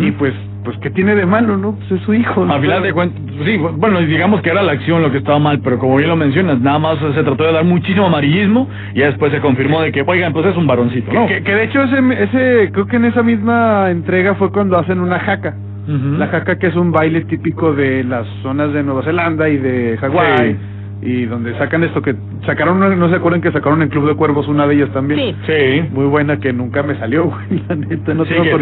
[0.00, 0.32] y pues
[0.64, 1.76] pues qué tiene de malo, ¿no?
[1.76, 2.44] Pues es su hijo.
[2.44, 2.52] ¿no?
[2.52, 5.60] A final de cuentas, sí, bueno, digamos que era la acción lo que estaba mal,
[5.60, 9.32] pero como bien lo mencionas, nada más se trató de dar muchísimo amarillismo y después
[9.32, 11.26] se confirmó de que, oigan, pues es un varoncito, ¿no?
[11.26, 15.00] Que, que de hecho ese, ese, creo que en esa misma entrega fue cuando hacen
[15.00, 15.54] una jaca.
[15.88, 16.18] Ujú.
[16.18, 19.96] La jaca que es un baile típico de las zonas de Nueva Zelanda y de
[19.98, 20.56] Hawái.
[21.00, 24.48] Y donde sacan esto que sacaron, no se acuerdan que sacaron en Club de Cuervos
[24.48, 25.36] una de ellas también.
[25.46, 25.52] Sí.
[25.52, 25.82] Sí.
[25.92, 28.58] Muy buena que nunca me salió, güey, la neta, no Sí, tengo.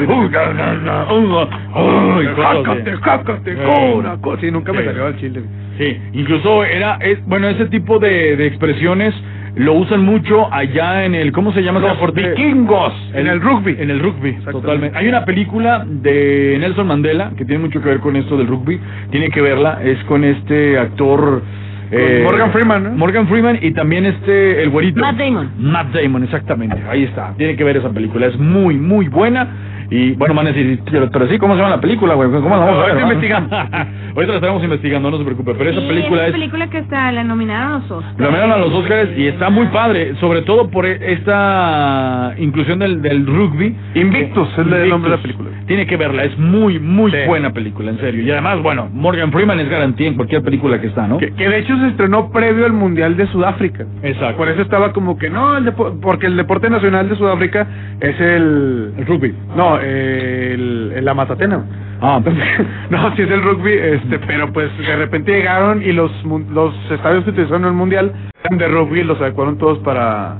[2.37, 3.59] Jácate, jácate, Sí.
[3.65, 4.85] cora, co- Sí, nunca me Sí.
[4.85, 5.43] salió al chile.
[5.79, 9.15] Sí, incluso era, es, bueno, ese tipo de, de expresiones
[9.57, 11.81] lo usan mucho allá en el, ¿cómo se llama?
[11.81, 12.31] Los deporte?
[12.31, 13.75] vikingos, en el rugby.
[13.79, 14.97] En el rugby, totalmente.
[14.99, 18.79] Hay una película de Nelson Mandela que tiene mucho que ver con esto del rugby.
[19.11, 21.43] Tiene que verla, es con este actor.
[21.91, 22.91] eh, Morgan Freeman, ¿no?
[22.93, 25.01] Morgan Freeman y también este, el güerito.
[25.01, 25.51] Matt Damon.
[25.59, 26.77] Matt Damon, exactamente.
[26.91, 27.33] Ahí está.
[27.39, 28.27] Tiene que ver esa película.
[28.27, 29.49] Es muy, muy buena.
[29.91, 32.31] Y bueno, van a decir, pero, pero sí, ¿cómo se llama la película, güey?
[32.31, 33.03] ¿Cómo la vamos a ver?
[33.03, 33.51] Investigamos.
[34.17, 35.55] Ahorita la estamos investigando, no se preocupe.
[35.57, 36.33] Pero esa película esa es.
[36.33, 38.19] película que está, la nominaron a los Oscars.
[38.19, 42.79] Lo nominaron a los Oscars y está muy padre, sobre todo por e- esta inclusión
[42.79, 43.77] del, del rugby.
[43.95, 45.51] Invictus es el nombre de la película.
[45.67, 47.19] Tiene que verla, es muy, muy Sí.
[47.27, 48.23] buena película, en serio.
[48.23, 51.19] Y además, bueno, Morgan Freeman es garantía en cualquier película que está, ¿no?
[51.19, 53.85] Que, que de hecho se estrenó previo al Mundial de Sudáfrica.
[54.03, 54.37] Exacto.
[54.37, 57.67] Por eso estaba como que no, el porque el deporte nacional de Sudáfrica
[58.01, 58.93] es el...
[58.97, 59.35] El rugby.
[59.57, 61.65] No, el, el- la matatena.
[62.01, 62.21] Ah,
[62.91, 66.11] no, sí es el rugby, este, pero pues de repente llegaron y los
[66.53, 68.13] los estadios que utilizaron en el mundial
[68.51, 70.37] de rugby los adecuaron todos para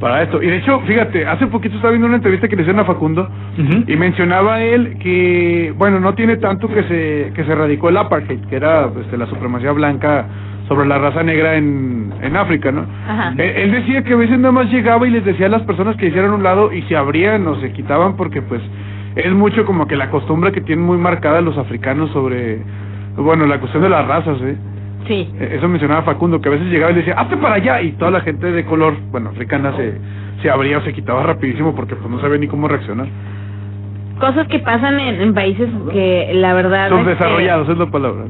[0.00, 0.40] para esto.
[0.40, 3.28] Y de hecho, fíjate, hace poquito estaba viendo una entrevista que le hicieron a Facundo
[3.88, 8.40] y mencionaba él que, bueno, no tiene tanto que se que se radicó el apartheid,
[8.48, 10.26] que era este, la supremacía blanca
[10.68, 12.86] sobre la raza negra en, en África, ¿no?
[13.08, 13.32] Ajá.
[13.38, 15.96] Él, él decía que a veces nada más llegaba y les decía a las personas
[15.96, 18.60] que hicieran un lado y se abrían o se quitaban porque pues
[19.16, 22.58] es mucho como que la costumbre que tienen muy marcada los africanos sobre,
[23.16, 24.56] bueno, la cuestión de las razas, ¿eh?
[25.06, 25.28] Sí.
[25.40, 27.92] Eh, Eso mencionaba Facundo, que a veces llegaba y le decía, hazte para allá, y
[27.92, 29.94] toda la gente de color, bueno, africana se,
[30.42, 33.08] se abría o se quitaba rapidísimo porque pues no sabía ni cómo reaccionar.
[34.20, 36.88] Cosas que pasan en, en países que la verdad...
[36.88, 38.24] Son este, desarrollados, es la palabra.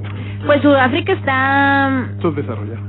[0.46, 2.80] Pues Sudáfrica está Subdesarrollado.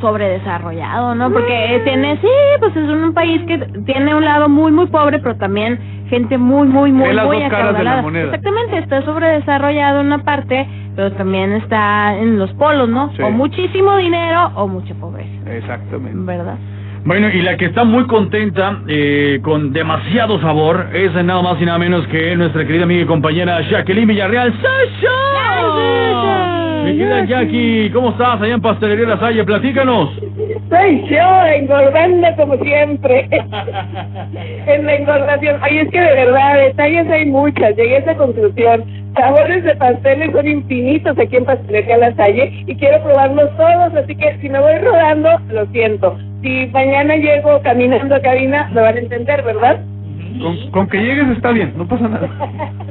[0.00, 1.30] sobredesarrollado, ¿no?
[1.32, 2.28] Porque tiene, sí,
[2.60, 5.78] pues es un país que tiene un lado muy, muy pobre, pero también
[6.08, 8.02] gente muy, muy, muy, las muy dos caras de la acaudalada.
[8.02, 8.24] moneda.
[8.26, 13.10] Exactamente, está sobredesarrollado en una parte, pero también está en los polos, ¿no?
[13.16, 13.22] Sí.
[13.22, 16.18] O muchísimo dinero o mucha pobreza, Exactamente.
[16.24, 16.56] ¿verdad?
[17.06, 21.64] Bueno, y la que está muy contenta, eh, con demasiado sabor, es nada más y
[21.64, 24.52] nada menos que nuestra querida amiga y compañera Jacqueline Villarreal.
[24.60, 25.16] ¡Sasha!
[26.84, 29.44] Mi querida Jackie, ¿cómo estás allá en Pastelería La Salle?
[29.44, 30.10] Platícanos.
[30.68, 33.28] Soy yo, engordando como siempre.
[34.66, 35.62] en la engordación.
[35.62, 37.76] Oye, es que de verdad, detalles hay muchas.
[37.76, 38.84] Llegué a esa conclusión.
[39.14, 44.16] Sabores de pasteles son infinitos aquí en Pastelería La Salle y quiero probarlos todos, así
[44.16, 46.18] que si me voy rodando, lo siento.
[46.46, 49.80] Si mañana llego caminando a cabina, me van a entender, ¿verdad?
[50.72, 52.28] Con, que llegues está bien, no pasa nada.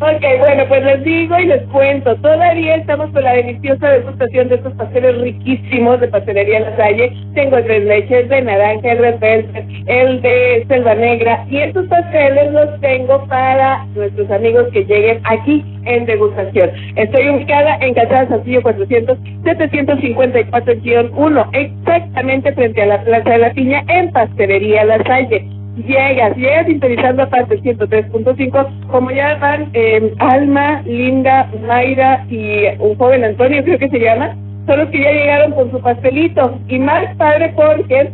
[0.00, 2.16] Ok, bueno, pues les digo y les cuento.
[2.16, 7.12] Todavía estamos con la deliciosa degustación de estos pasteles riquísimos de Pastelería La Salle.
[7.34, 11.46] Tengo tres leches de naranja, el red velvet, el de selva negra.
[11.48, 16.70] Y estos pasteles los tengo para nuestros amigos que lleguen aquí en degustación.
[16.96, 23.84] Estoy ubicada en Calzada Saltillo 400, 754-1, exactamente frente a la Plaza de la Piña
[23.86, 30.82] en Pastelería La Salle llegas, llegas sintonizando aparte el 103.5, como ya van eh, Alma,
[30.82, 35.52] Linda, Mayra y un joven Antonio, creo que se llama, son los que ya llegaron
[35.52, 36.58] con su pastelito.
[36.68, 38.10] Y más padre porque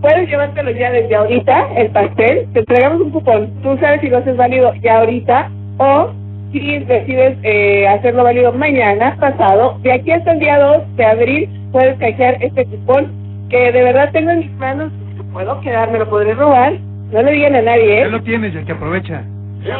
[0.00, 4.18] puedes llevártelo ya desde ahorita, el pastel, te entregamos un cupón, tú sabes si lo
[4.18, 6.10] haces válido ya ahorita o
[6.52, 11.48] si decides eh, hacerlo válido mañana, pasado, de aquí hasta el día 2 de abril
[11.70, 13.12] puedes canjear este cupón
[13.50, 14.90] que de verdad tengo en mis manos
[15.32, 16.72] puedo quedar, me lo podré robar.
[17.12, 18.10] No le digan a nadie, Ya ¿eh?
[18.10, 19.22] lo tienes, ya que aprovecha.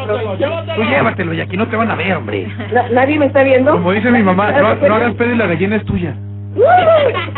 [0.01, 0.37] Aprovecho.
[0.75, 2.47] Tú llévatelo, y aquí no te van a ver, hombre.
[2.73, 3.71] Na- ¿Nadie me está viendo?
[3.71, 6.13] Como dice mi mamá, no, no hagas pedo y la gallina es tuya.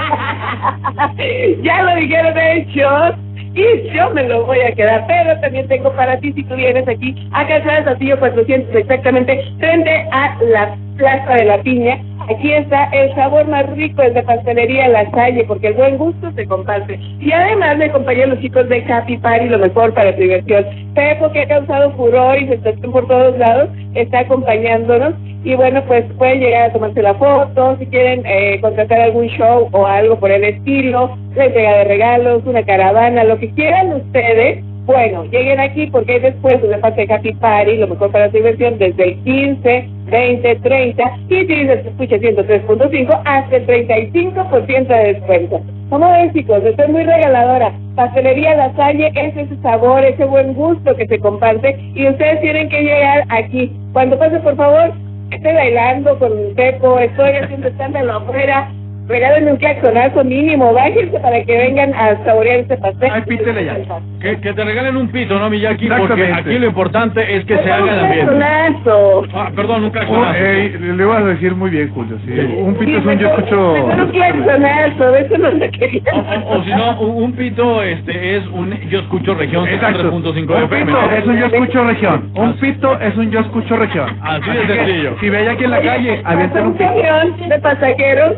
[1.61, 3.13] ya lo dijeron hechos
[3.53, 6.87] y yo me lo voy a quedar, pero también tengo para ti si tú vienes
[6.87, 11.99] aquí a Calzada Saltillo 400 exactamente frente a la Plaza de la Piña.
[12.29, 16.31] Aquí está el sabor más rico, el de pastelería La Salle, porque el buen gusto
[16.31, 16.97] se comparte.
[17.19, 20.65] Y además me acompañan los chicos de Happy Party, lo mejor para tu diversión.
[20.93, 25.15] Pepo, que ha causado furor y sensación por todos lados, está acompañándonos.
[25.43, 29.67] Y bueno, pues pueden llegar a tomarse la foto, si quieren eh, contratar algún show
[29.73, 34.63] o algo por el estilo, la entrega de regalos, una caravana, lo que quieran ustedes.
[34.85, 38.77] Bueno, lleguen aquí porque hay descuentos de de Happy Party, lo mejor para tu diversión,
[38.77, 45.61] desde el 15, 20, 30 y si que escucha 103.5 hasta el 35% de descuento.
[45.89, 46.63] ¿Cómo ven chicos?
[46.65, 47.71] Estoy muy regaladora.
[47.95, 52.67] Pastelería La Salle es ese sabor, ese buen gusto que se comparte y ustedes tienen
[52.67, 53.71] que llegar aquí.
[53.93, 54.91] Cuando pase, por favor,
[55.31, 58.69] estoy bailando con un Pepo, estoy haciendo escándalo afuera.
[59.07, 63.09] Regálenme un claxonazo mínimo, bájense para que vengan a saborear este pastel.
[63.13, 63.77] Ay, pítele ya.
[64.21, 65.87] Que, que te regalen un pito, ¿no, Miyaki?
[65.89, 68.33] Porque aquí lo importante es que se Un haga el ambiente.
[68.37, 69.23] claxonazo.
[69.35, 70.35] Ah, perdón, un Oh, claxonazo.
[70.45, 72.17] ey, le vas a decir muy bien, Julio.
[72.25, 72.31] Sí.
[72.31, 73.73] Un pito es un yo escucho.
[73.73, 76.01] Un claxonazo, eso no se quería.
[76.45, 80.11] O, o si no, un, un pito este es un yo escucho región Exacto.
[80.11, 80.85] 3.5 Un FM.
[80.85, 82.29] pito es un yo escucho región.
[82.35, 84.07] Un pito es un yo escucho región.
[84.21, 85.15] Así de sencillo.
[85.19, 86.89] Si ve aquí en la calle, avienten un un pito.
[86.89, 88.33] camión de pasajeros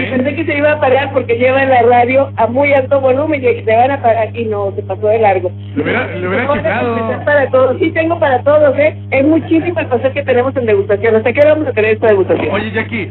[0.00, 3.42] y pensé que se iba a parar porque lleva la radio a muy alto volumen
[3.42, 5.52] y se van a parar y no, se pasó de largo.
[5.76, 7.78] Le hubiera, le hubiera empezar para todos.
[7.78, 8.96] Sí, tengo para todos, ¿eh?
[9.10, 11.16] Es muchísimo el que tenemos en degustación.
[11.16, 12.54] ¿Hasta qué hora vamos a tener esta degustación?
[12.54, 13.10] Oye, Jackie.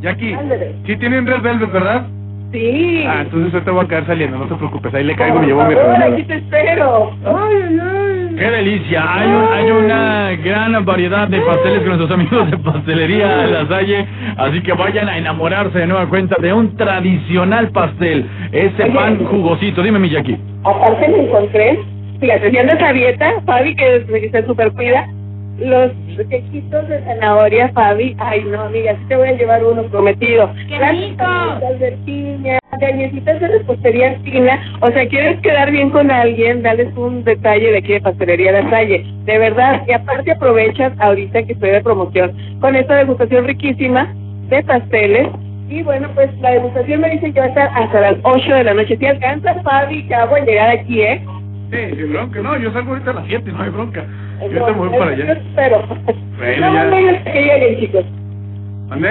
[0.00, 0.34] Jackie.
[0.34, 0.74] Ándale.
[0.86, 2.06] Sí tienen Red Velvet, ¿verdad?
[2.52, 3.04] Sí.
[3.06, 4.94] Ah, entonces yo te voy a quedar saliendo, no te preocupes.
[4.94, 6.12] Ahí le caigo y llevo mi rebanada.
[6.12, 7.10] aquí te espero.
[7.24, 8.15] Ay, ay, ay.
[8.36, 9.02] Qué delicia.
[9.14, 14.06] Hay, un- hay una gran variedad de pasteles con nuestros amigos de Pastelería La Salle.
[14.36, 18.26] Así que vayan a enamorarse de nueva cuenta de un tradicional pastel.
[18.52, 19.82] Ese pan jugosito.
[19.82, 20.36] Dime, Miyaki.
[20.64, 21.78] Aparte me encontré,
[22.20, 25.06] fíjate, si andas a dieta, Fabi, que se, se super cuida,
[25.58, 25.90] los
[26.28, 28.14] quejitos de zanahoria, Fabi.
[28.18, 30.50] Ay, no, amiga, sí te voy a llevar uno prometido.
[30.68, 31.24] ¡Qué Las rico!
[31.24, 34.78] galletitas de piña, galletitas de repostería fina.
[34.80, 38.70] O sea, quieres quedar bien con alguien, dales un detalle de aquí de Pastelería La
[38.70, 39.04] Salle.
[39.24, 44.12] De verdad, y aparte aprovechas ahorita que estoy de promoción con esta degustación riquísima
[44.48, 45.28] de pasteles.
[45.68, 48.64] Y bueno, pues la degustación me dicen que va a estar hasta las 8 de
[48.64, 48.96] la noche.
[48.96, 51.20] Si alcanzas, Fabi, ya voy a llegar aquí, ¿eh?
[51.72, 52.40] Sí, sin bronca.
[52.40, 54.04] No, yo salgo ahorita a las 7, no hay bronca.
[54.42, 55.32] Yo te voy para Yo allá.
[55.32, 55.82] espero.
[56.38, 57.24] Bueno, no ya.
[57.32, 58.04] que lleguen, chicos.
[58.88, 59.08] ¿Dónde?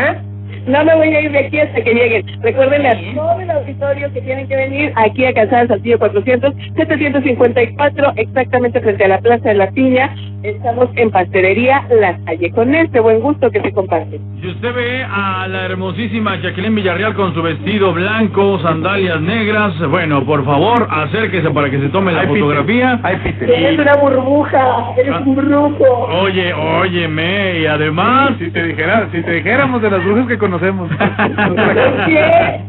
[0.67, 2.25] No me voy a ir de aquí hasta que lleguen.
[2.41, 8.13] Recuerden a todo el auditorio que tienen que venir aquí a Calzada Saltillo 400, 754,
[8.17, 10.13] exactamente frente a la Plaza de la Piña.
[10.43, 12.51] Estamos en Pastelería La Salle.
[12.51, 14.19] Con este buen gusto que se comparte.
[14.41, 20.23] Si usted ve a la hermosísima Jacqueline Villarreal con su vestido blanco, sandalias negras, bueno,
[20.23, 22.99] por favor, acérquese para que se tome la Ay, fotografía.
[23.01, 23.49] Ay, Peter.
[23.49, 25.23] Eres una burbuja, eres Ah.
[25.25, 25.83] un brujo.
[26.21, 28.33] Oye, óyeme, y además...
[28.37, 30.89] Si te dijera, si te dijéramos de las brujas que conocemos.
[32.07, 32.61] ¿Qué?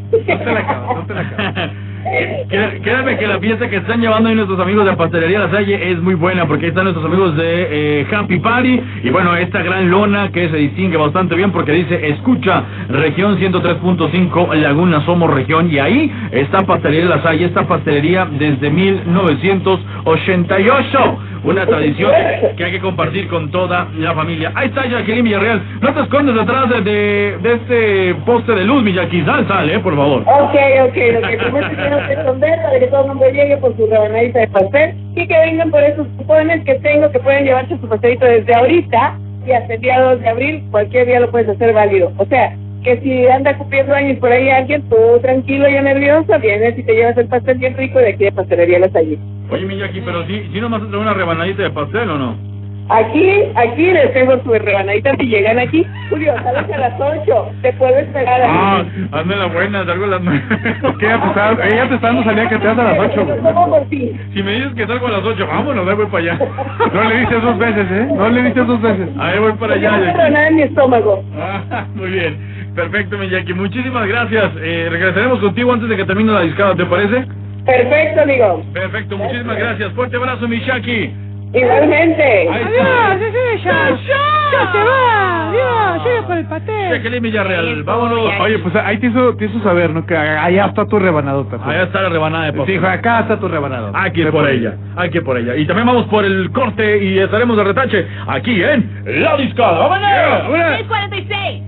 [2.49, 5.91] Qué- Créanme que la fiesta que están llevando ahí nuestros amigos de Pastelería La Salle
[5.91, 9.61] es muy buena porque ahí están nuestros amigos de eh, Happy Party y bueno, esta
[9.61, 15.69] gran lona que se distingue bastante bien porque dice escucha región 103.5 Laguna Somos Región
[15.69, 21.19] y ahí está Pastelería La Salle, esta pastelería desde 1988.
[21.43, 22.11] Una tradición
[22.55, 24.51] que hay que compartir con toda la familia.
[24.55, 25.61] Ahí está Jacqueline Villarreal.
[25.81, 29.23] No te escondes detrás de, de, este poste de luz, Jackie.
[29.23, 30.21] Sal, sal, eh, por favor.
[30.21, 30.55] Ok,
[30.87, 34.39] ok, lo que primero que esconder para que todo el mundo llegue por su rebanadita
[34.39, 38.25] de pastel y que vengan por esos cupones que tengo que pueden llevarse su pastelito
[38.25, 42.11] desde ahorita y hasta el día 2 de abril, cualquier día lo puedes hacer válido.
[42.17, 46.77] O sea, que si anda cumpliendo años por ahí alguien, tú tranquilo y nervioso, vienes
[46.77, 49.17] y te llevas el pastel bien rico de aquí de Pastelería Las Allí.
[49.49, 52.47] Oye, mi Jackie, pero si, si nomás trae una rebanadita de pastel o no?
[52.89, 55.85] Aquí, aquí les tengo su rebanadita si llegan aquí.
[56.09, 58.41] Julio, sales a las 8, te puedo esperar.
[58.45, 60.41] Ah, hazme la buena, salgo a las nueve.
[60.99, 61.05] ¿Qué?
[61.05, 63.27] Ella te está, ella te está dando salida que te das a las 8.
[63.43, 64.11] ¿Cómo por ti?
[64.33, 66.39] Si me dices que salgo a las ocho, vámonos, ahí voy para allá.
[66.93, 68.07] No le dices dos veces, ¿eh?
[68.15, 69.09] No le dices dos veces.
[69.19, 71.23] Ahí voy para allá, No tengo nada en mi estómago.
[71.37, 72.37] Ah, muy bien.
[72.73, 73.53] Perfecto, mi Jackie.
[73.53, 74.51] Muchísimas gracias.
[74.61, 77.25] Eh, regresaremos contigo antes de que termine la discada, ¿te parece?
[77.67, 78.63] Perfecto, amigo.
[78.73, 79.91] Perfecto, muchísimas gracias.
[79.91, 81.13] Fuerte abrazo, mi Jackie.
[81.53, 82.23] Igualmente.
[82.23, 83.11] Ahí está.
[83.11, 85.49] Adiós, ese ya, ya se va.
[85.49, 86.91] Adiós, llega por el pastel.
[86.91, 88.31] Jacqueline Villarreal, vámonos.
[88.39, 90.05] Oye, pues ahí te hizo, te hizo saber, ¿no?
[90.05, 91.57] Que allá está tu rebanadota.
[91.65, 92.67] Allá está la rebanada de pastel.
[92.67, 94.01] Sí, hijo, acá está tu rebanadota.
[94.01, 95.55] Aquí Ve por ella, aquí por ella.
[95.55, 99.87] Y también vamos por el corte y estaremos de retache aquí en La Discada.
[99.87, 100.77] ¡Vámonos!
[100.77, 101.63] 646.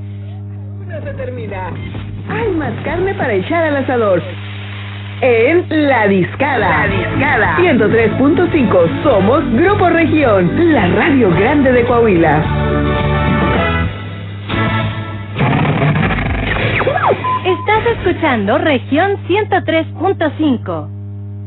[0.85, 1.71] Una se termina.
[2.29, 4.21] Hay más carne para echar al asador.
[5.21, 6.87] En La Discada.
[6.87, 7.57] La Discada.
[7.57, 9.03] 103.5.
[9.03, 10.73] Somos Grupo Región.
[10.73, 12.41] La radio grande de Coahuila.
[17.45, 20.98] Estás escuchando región 103.5.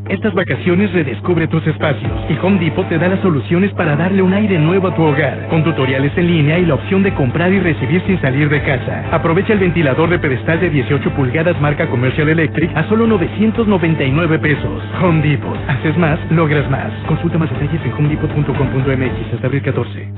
[0.08, 4.34] Estas vacaciones redescubre tus espacios y Home Depot te da las soluciones para darle un
[4.34, 7.60] aire nuevo a tu hogar, con tutoriales en línea y la opción de comprar y
[7.60, 9.04] recibir sin salir de casa.
[9.12, 14.82] Aprovecha el ventilador de pedestal de 18 pulgadas marca Commercial Electric a solo 999 pesos.
[15.00, 15.56] Home Depot.
[15.68, 16.92] Haces más, logras más.
[17.06, 20.12] Consulta más detalles en homedepot.com.mx hasta abril 14.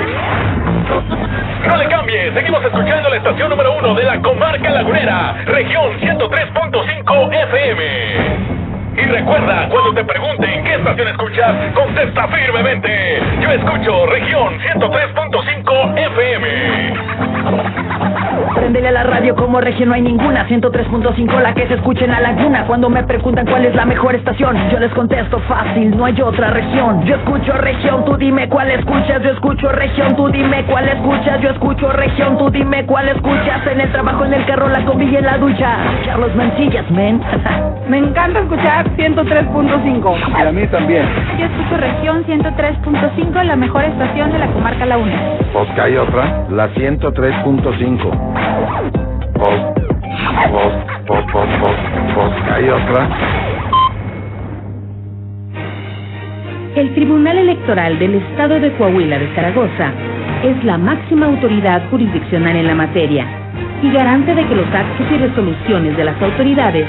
[1.68, 7.32] No le cambie, seguimos escuchando la estación número uno de la comarca lagunera, región 103.5
[7.48, 8.63] FM.
[8.96, 13.20] Y recuerda, cuando te pregunten qué estación escuchas, contesta firmemente.
[13.40, 18.13] Yo escucho región 103.5 FM.
[18.64, 20.48] Préndele a la radio como región, no hay ninguna.
[20.48, 22.64] 103.5 la que se escucha en la laguna.
[22.66, 26.48] Cuando me preguntan cuál es la mejor estación Yo les contesto fácil, no hay otra
[26.48, 27.04] región.
[27.04, 29.22] Yo escucho región, tú dime cuál escuchas.
[29.22, 31.42] Yo escucho región, tú dime cuál escuchas.
[31.42, 33.66] Yo escucho región, tú dime cuál escuchas.
[33.70, 35.76] En el trabajo, en el carro, la combi y en la ducha.
[36.06, 37.20] Carlos Mancillas, men.
[37.90, 40.38] Me encanta escuchar 103.5.
[40.38, 41.06] Y a mí también.
[41.38, 45.20] Yo escucho región 103.5, la mejor estación de la comarca La Una.
[45.52, 48.53] Pues que hay otra, la 103.5.
[56.76, 59.92] El Tribunal Electoral del Estado de Coahuila de Zaragoza
[60.42, 63.26] es la máxima autoridad jurisdiccional en la materia
[63.82, 66.86] y garante de que los actos y resoluciones de las autoridades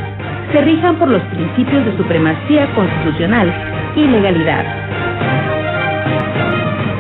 [0.51, 3.53] se rijan por los principios de supremacía constitucional
[3.95, 4.66] y legalidad.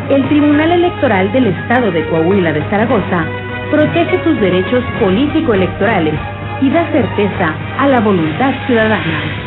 [0.09, 3.25] El Tribunal Electoral del Estado de Coahuila de Zaragoza
[3.71, 6.15] protege sus derechos político-electorales
[6.61, 9.45] y da certeza a la voluntad ciudadana.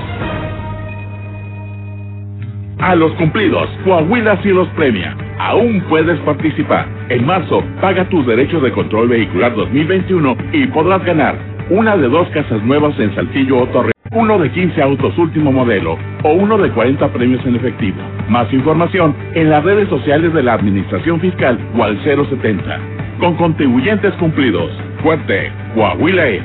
[2.80, 5.16] A los cumplidos, Coahuila sí los premia.
[5.38, 6.86] Aún puedes participar.
[7.08, 11.36] En marzo, paga tus derechos de control vehicular 2021 y podrás ganar
[11.70, 15.98] una de dos casas nuevas en Saltillo o Torre, uno de 15 autos último modelo
[16.22, 17.98] o uno de 40 premios en efectivo.
[18.28, 22.97] Más información en las redes sociales de la Administración Fiscal o al 070.
[23.18, 24.70] Con contribuyentes cumplidos.
[25.02, 26.44] Fuerte, Coahuila es.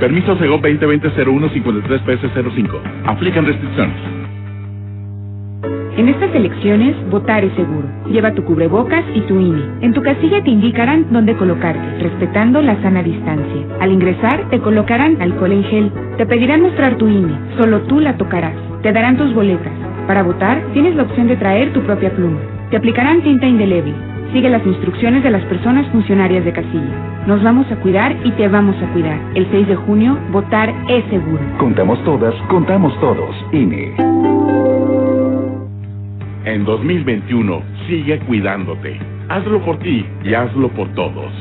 [0.00, 2.68] Permiso Sego 2020-01-53-PS05.
[3.06, 3.96] Aplican restricciones.
[5.96, 7.88] En estas elecciones, votar es seguro.
[8.10, 9.62] Lleva tu cubrebocas y tu INE.
[9.80, 13.66] En tu casilla te indicarán dónde colocarte, respetando la sana distancia.
[13.80, 15.90] Al ingresar, te colocarán alcohol en gel.
[16.18, 17.32] Te pedirán mostrar tu INE.
[17.56, 18.56] Solo tú la tocarás.
[18.82, 19.72] Te darán tus boletas.
[20.06, 22.40] Para votar, tienes la opción de traer tu propia pluma.
[22.70, 23.94] Te aplicarán tinta indeleble.
[24.32, 27.24] Sigue las instrucciones de las personas funcionarias de casilla.
[27.26, 29.18] Nos vamos a cuidar y te vamos a cuidar.
[29.34, 31.42] El 6 de junio, votar es seguro.
[31.58, 33.34] Contamos todas, contamos todos.
[33.52, 33.94] INE.
[36.44, 38.98] En 2021, sigue cuidándote.
[39.28, 41.32] Hazlo por ti y hazlo por todos.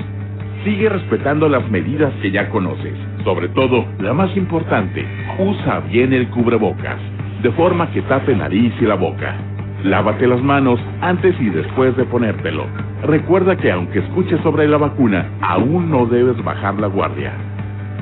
[0.64, 2.94] Sigue respetando las medidas que ya conoces.
[3.24, 5.06] Sobre todo, la más importante,
[5.40, 7.00] usa bien el cubrebocas,
[7.42, 9.36] de forma que tape nariz y la boca.
[9.84, 12.66] Lávate las manos antes y después de ponértelo.
[13.04, 17.34] Recuerda que aunque escuches sobre la vacuna, aún no debes bajar la guardia.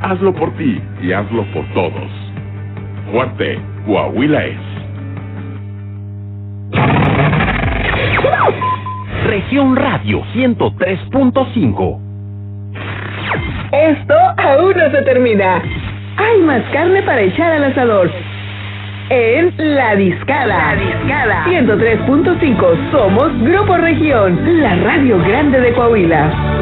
[0.04, 2.12] Hazlo por ti y hazlo por todos.
[3.12, 4.60] Fuerte, Coahuila es.
[9.26, 12.00] Región Radio 103.5.
[13.72, 15.64] Esto aún no se termina.
[16.18, 18.12] Hay más carne para echar al asador.
[19.14, 20.74] En La Discada.
[20.74, 21.46] La Discada.
[21.46, 22.92] 103.5.
[22.92, 26.61] Somos Grupo Región, la radio grande de Coahuila.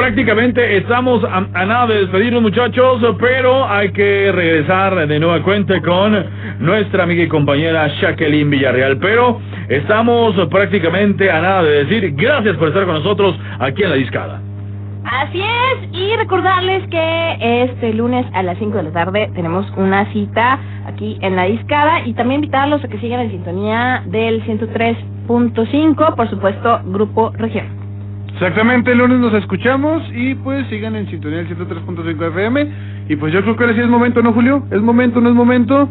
[0.00, 6.24] Prácticamente estamos a, nada de despedirnos, muchachos, pero hay que regresar de nueva cuenta con
[6.58, 8.96] nuestra amiga y compañera Jacqueline Villarreal.
[8.96, 9.38] Pero
[9.68, 14.40] estamos prácticamente a nada de decir gracias por estar con nosotros aquí en la discada.
[15.04, 20.10] Así es, y recordarles que este lunes a las 5 de la tarde tenemos una
[20.14, 26.14] cita aquí en la discada y también invitarlos a que sigan en sintonía del 103.5,
[26.16, 27.79] por supuesto, Grupo Región.
[28.34, 32.68] Exactamente, el lunes nos escuchamos y pues sigan en sintonía del 103.5 FM.
[33.08, 34.62] Y pues yo creo que ahora sí es momento, ¿no, Julio?
[34.70, 35.88] Es momento, no es momento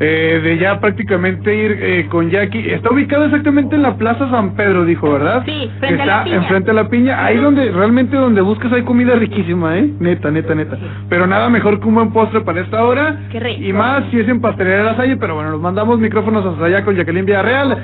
[0.00, 2.70] eh, de ya prácticamente ir eh, con Jackie.
[2.70, 5.42] Está ubicado exactamente en la Plaza San Pedro, dijo, ¿verdad?
[5.44, 6.36] Sí, frente a Está la piña.
[6.36, 7.24] enfrente a la piña.
[7.24, 9.90] Ahí donde, realmente donde buscas hay comida riquísima, ¿eh?
[10.00, 10.78] Neta, neta, neta.
[11.08, 13.16] Pero nada mejor que un buen postre para esta hora.
[13.30, 13.62] Qué rico.
[13.62, 16.64] Y más si es en Pastelería de la Salle, pero bueno, nos mandamos micrófonos hasta
[16.64, 17.78] allá con Jacqueline Villarreal.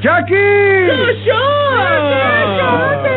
[0.00, 0.34] ¡Jackie!
[0.86, 1.14] ¿Dónde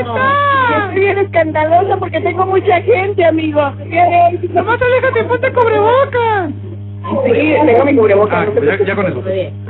[0.01, 0.85] está?
[0.85, 3.61] Estoy bien escandalosa porque tengo mucha gente, amigo.
[4.53, 6.51] Nomás aléjate, ponte cubrebocas.
[7.25, 8.47] Sí, tengo mi cubrebocas.
[8.53, 9.23] no Ah, ya, ya con eso.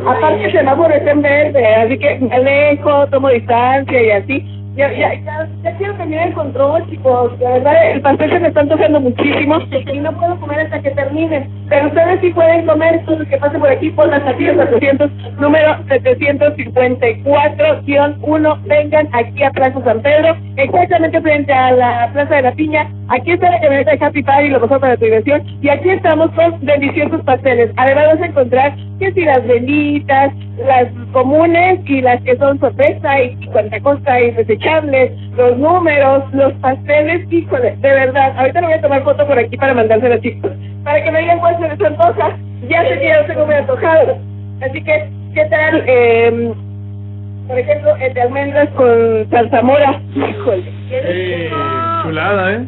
[0.05, 4.61] Aparte el semáforo está en verde, así que me alejo, tomo distancia y así.
[4.75, 7.37] Ya, ya, ya, ya quiero terminar el control, chicos.
[7.39, 9.59] De verdad, el pastel se me está antojando muchísimo
[9.93, 11.49] y no puedo comer hasta que termine.
[11.71, 15.09] Pero ustedes sí pueden comer, todos los que pasen por aquí por las Casillas 400,
[15.39, 18.61] número 754-1.
[18.63, 22.91] Vengan aquí a Plaza San Pedro, exactamente frente a la Plaza de la Piña.
[23.07, 25.41] Aquí está la camioneta de Happy Party, lo mejor para tu diversión.
[25.61, 27.71] Y aquí estamos con deliciosos pasteles.
[27.77, 30.33] Además vas a encontrar que si las velitas,
[30.67, 36.51] las comunes y las que son sorpresa y, y cuentacosta y desechables, los números, los
[36.55, 38.33] pasteles, híjole, de verdad.
[38.37, 40.51] Ahorita le voy a tomar foto por aquí para mandársela, chicos.
[40.83, 42.37] Para que me digan cuál se les antoja.
[42.67, 44.17] Ya sé que ya lo tengo muy antojado.
[44.61, 45.83] Así que, ¿qué tal?
[45.87, 46.53] Eh,
[47.47, 50.01] por ejemplo, el de almendras con zarzamora.
[50.15, 51.55] Híjole, qué rico.
[52.03, 52.65] Chulada, ¿eh?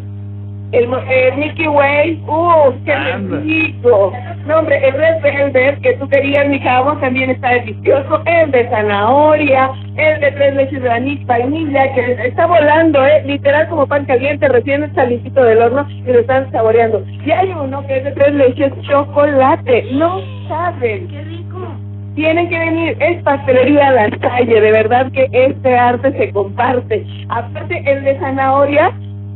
[0.74, 2.74] El, mo- el Mickey Way, ¡uh!
[2.84, 4.12] ¡Qué rico!
[4.48, 8.22] No, hombre, el Red Velvet que tú querías, mi jabón, también está delicioso.
[8.26, 13.24] El de zanahoria, el de tres leches de anís, vainilla, que está volando, ¿eh?
[13.26, 17.06] Literal como pan caliente, recién salitito del horno y lo están saboreando.
[17.26, 19.86] Y hay uno que es de tres leches, chocolate.
[19.94, 20.20] No
[20.50, 21.08] saben.
[21.08, 21.68] ¡Qué rico!
[22.16, 27.06] Tienen que venir, es pastelería La Salle, de verdad que este arte se comparte.
[27.30, 28.92] Aparte, el de zanahoria,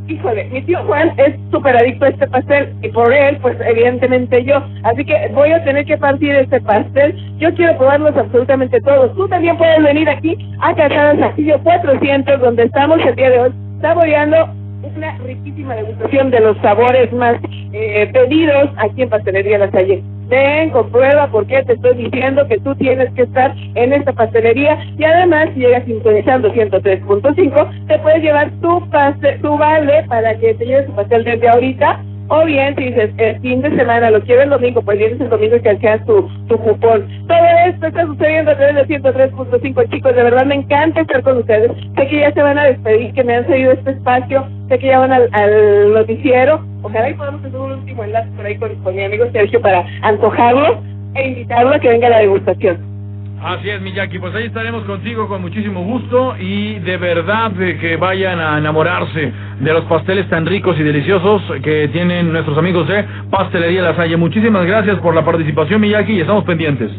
[0.08, 4.44] híjole, mi tío Juan es súper adicto a este pastel y por él, pues evidentemente
[4.44, 4.62] yo.
[4.84, 7.16] Así que voy a tener que partir este pastel.
[7.38, 9.14] Yo quiero probarlos absolutamente todos.
[9.16, 13.52] Tú también puedes venir aquí a Casada Castillo 400, donde estamos el día de hoy,
[13.82, 14.50] saboreando
[14.96, 17.36] una riquísima degustación de los sabores más
[17.74, 20.04] eh, pedidos aquí en Pastelería La Salle.
[20.28, 24.78] Ven, comprueba por qué te estoy diciendo que tú tienes que estar en esta pastelería.
[24.98, 30.54] Y además si llegas sintonizando 103.5 te puedes llevar tu paste, tu vale para que
[30.56, 32.04] te lleves tu pastel desde ahorita.
[32.30, 35.30] O bien si dices el fin de semana lo quiero el domingo pues vienes el
[35.30, 37.08] domingo y canjeas tu, cupón.
[37.28, 40.14] Todo esto está sucediendo a través de 103.5 chicos.
[40.14, 41.72] De verdad me encanta estar con ustedes.
[41.96, 44.88] Sé que ya se van a despedir que me han cedido este espacio sé que
[44.88, 48.76] ya van al, al noticiero ojalá y podamos hacer un último enlace por ahí con,
[48.84, 50.82] con mi amigo Sergio para antojarlo
[51.16, 52.98] e invitarlo a que venga a la degustación
[53.44, 57.96] Así es, Miyaki, pues ahí estaremos contigo con muchísimo gusto y de verdad de que
[57.96, 63.06] vayan a enamorarse de los pasteles tan ricos y deliciosos que tienen nuestros amigos de
[63.30, 64.18] Pastelería La Salle.
[64.18, 66.92] Muchísimas gracias por la participación, Miyaki, y estamos pendientes.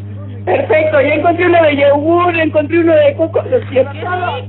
[0.48, 4.44] Perfecto ya encontré uno de yogur encontré uno de coco los quiero todos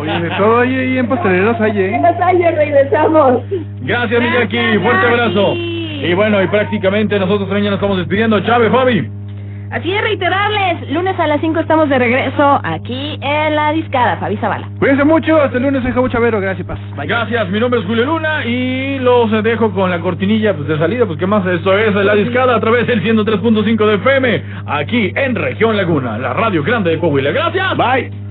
[0.00, 2.14] Oye, de todo ahí, ahí en Salle, en ¿eh?
[2.18, 3.42] Salle regresamos
[3.82, 5.54] Gracias, Miyaki, fuerte abrazo.
[5.54, 8.40] Y bueno, y prácticamente nosotros también ya nos estamos despidiendo.
[8.40, 9.17] Chávez, Fabi.
[9.70, 14.36] Así es, reiterarles, lunes a las 5 estamos de regreso aquí en la discada, Fabi
[14.38, 14.68] Zavala.
[14.78, 16.78] Cuídense mucho, hasta el lunes en Jabo Chavero, gracias, paz.
[16.96, 17.06] Bye.
[17.06, 21.04] Gracias, mi nombre es Julio Luna y los dejo con la cortinilla pues, de salida,
[21.06, 25.34] pues qué más, esto es La Discada a través del 103.5 de FM, aquí en
[25.34, 27.30] Región Laguna, la radio grande de Coahuila.
[27.30, 27.76] Gracias.
[27.76, 28.27] Bye.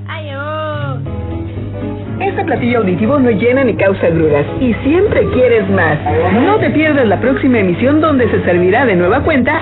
[2.27, 5.97] Este platillo auditivo no llena ni causa gruras y siempre quieres más.
[6.33, 9.61] No te pierdas la próxima emisión donde se servirá de nueva cuenta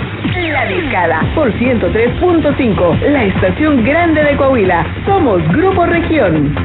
[0.52, 4.84] La Discada por 103.5, la estación grande de Coahuila.
[5.06, 6.56] Somos Grupo Región.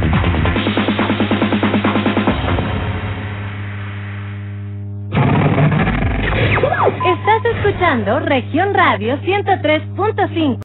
[7.04, 10.58] Estás escuchando Región Radio 103.5.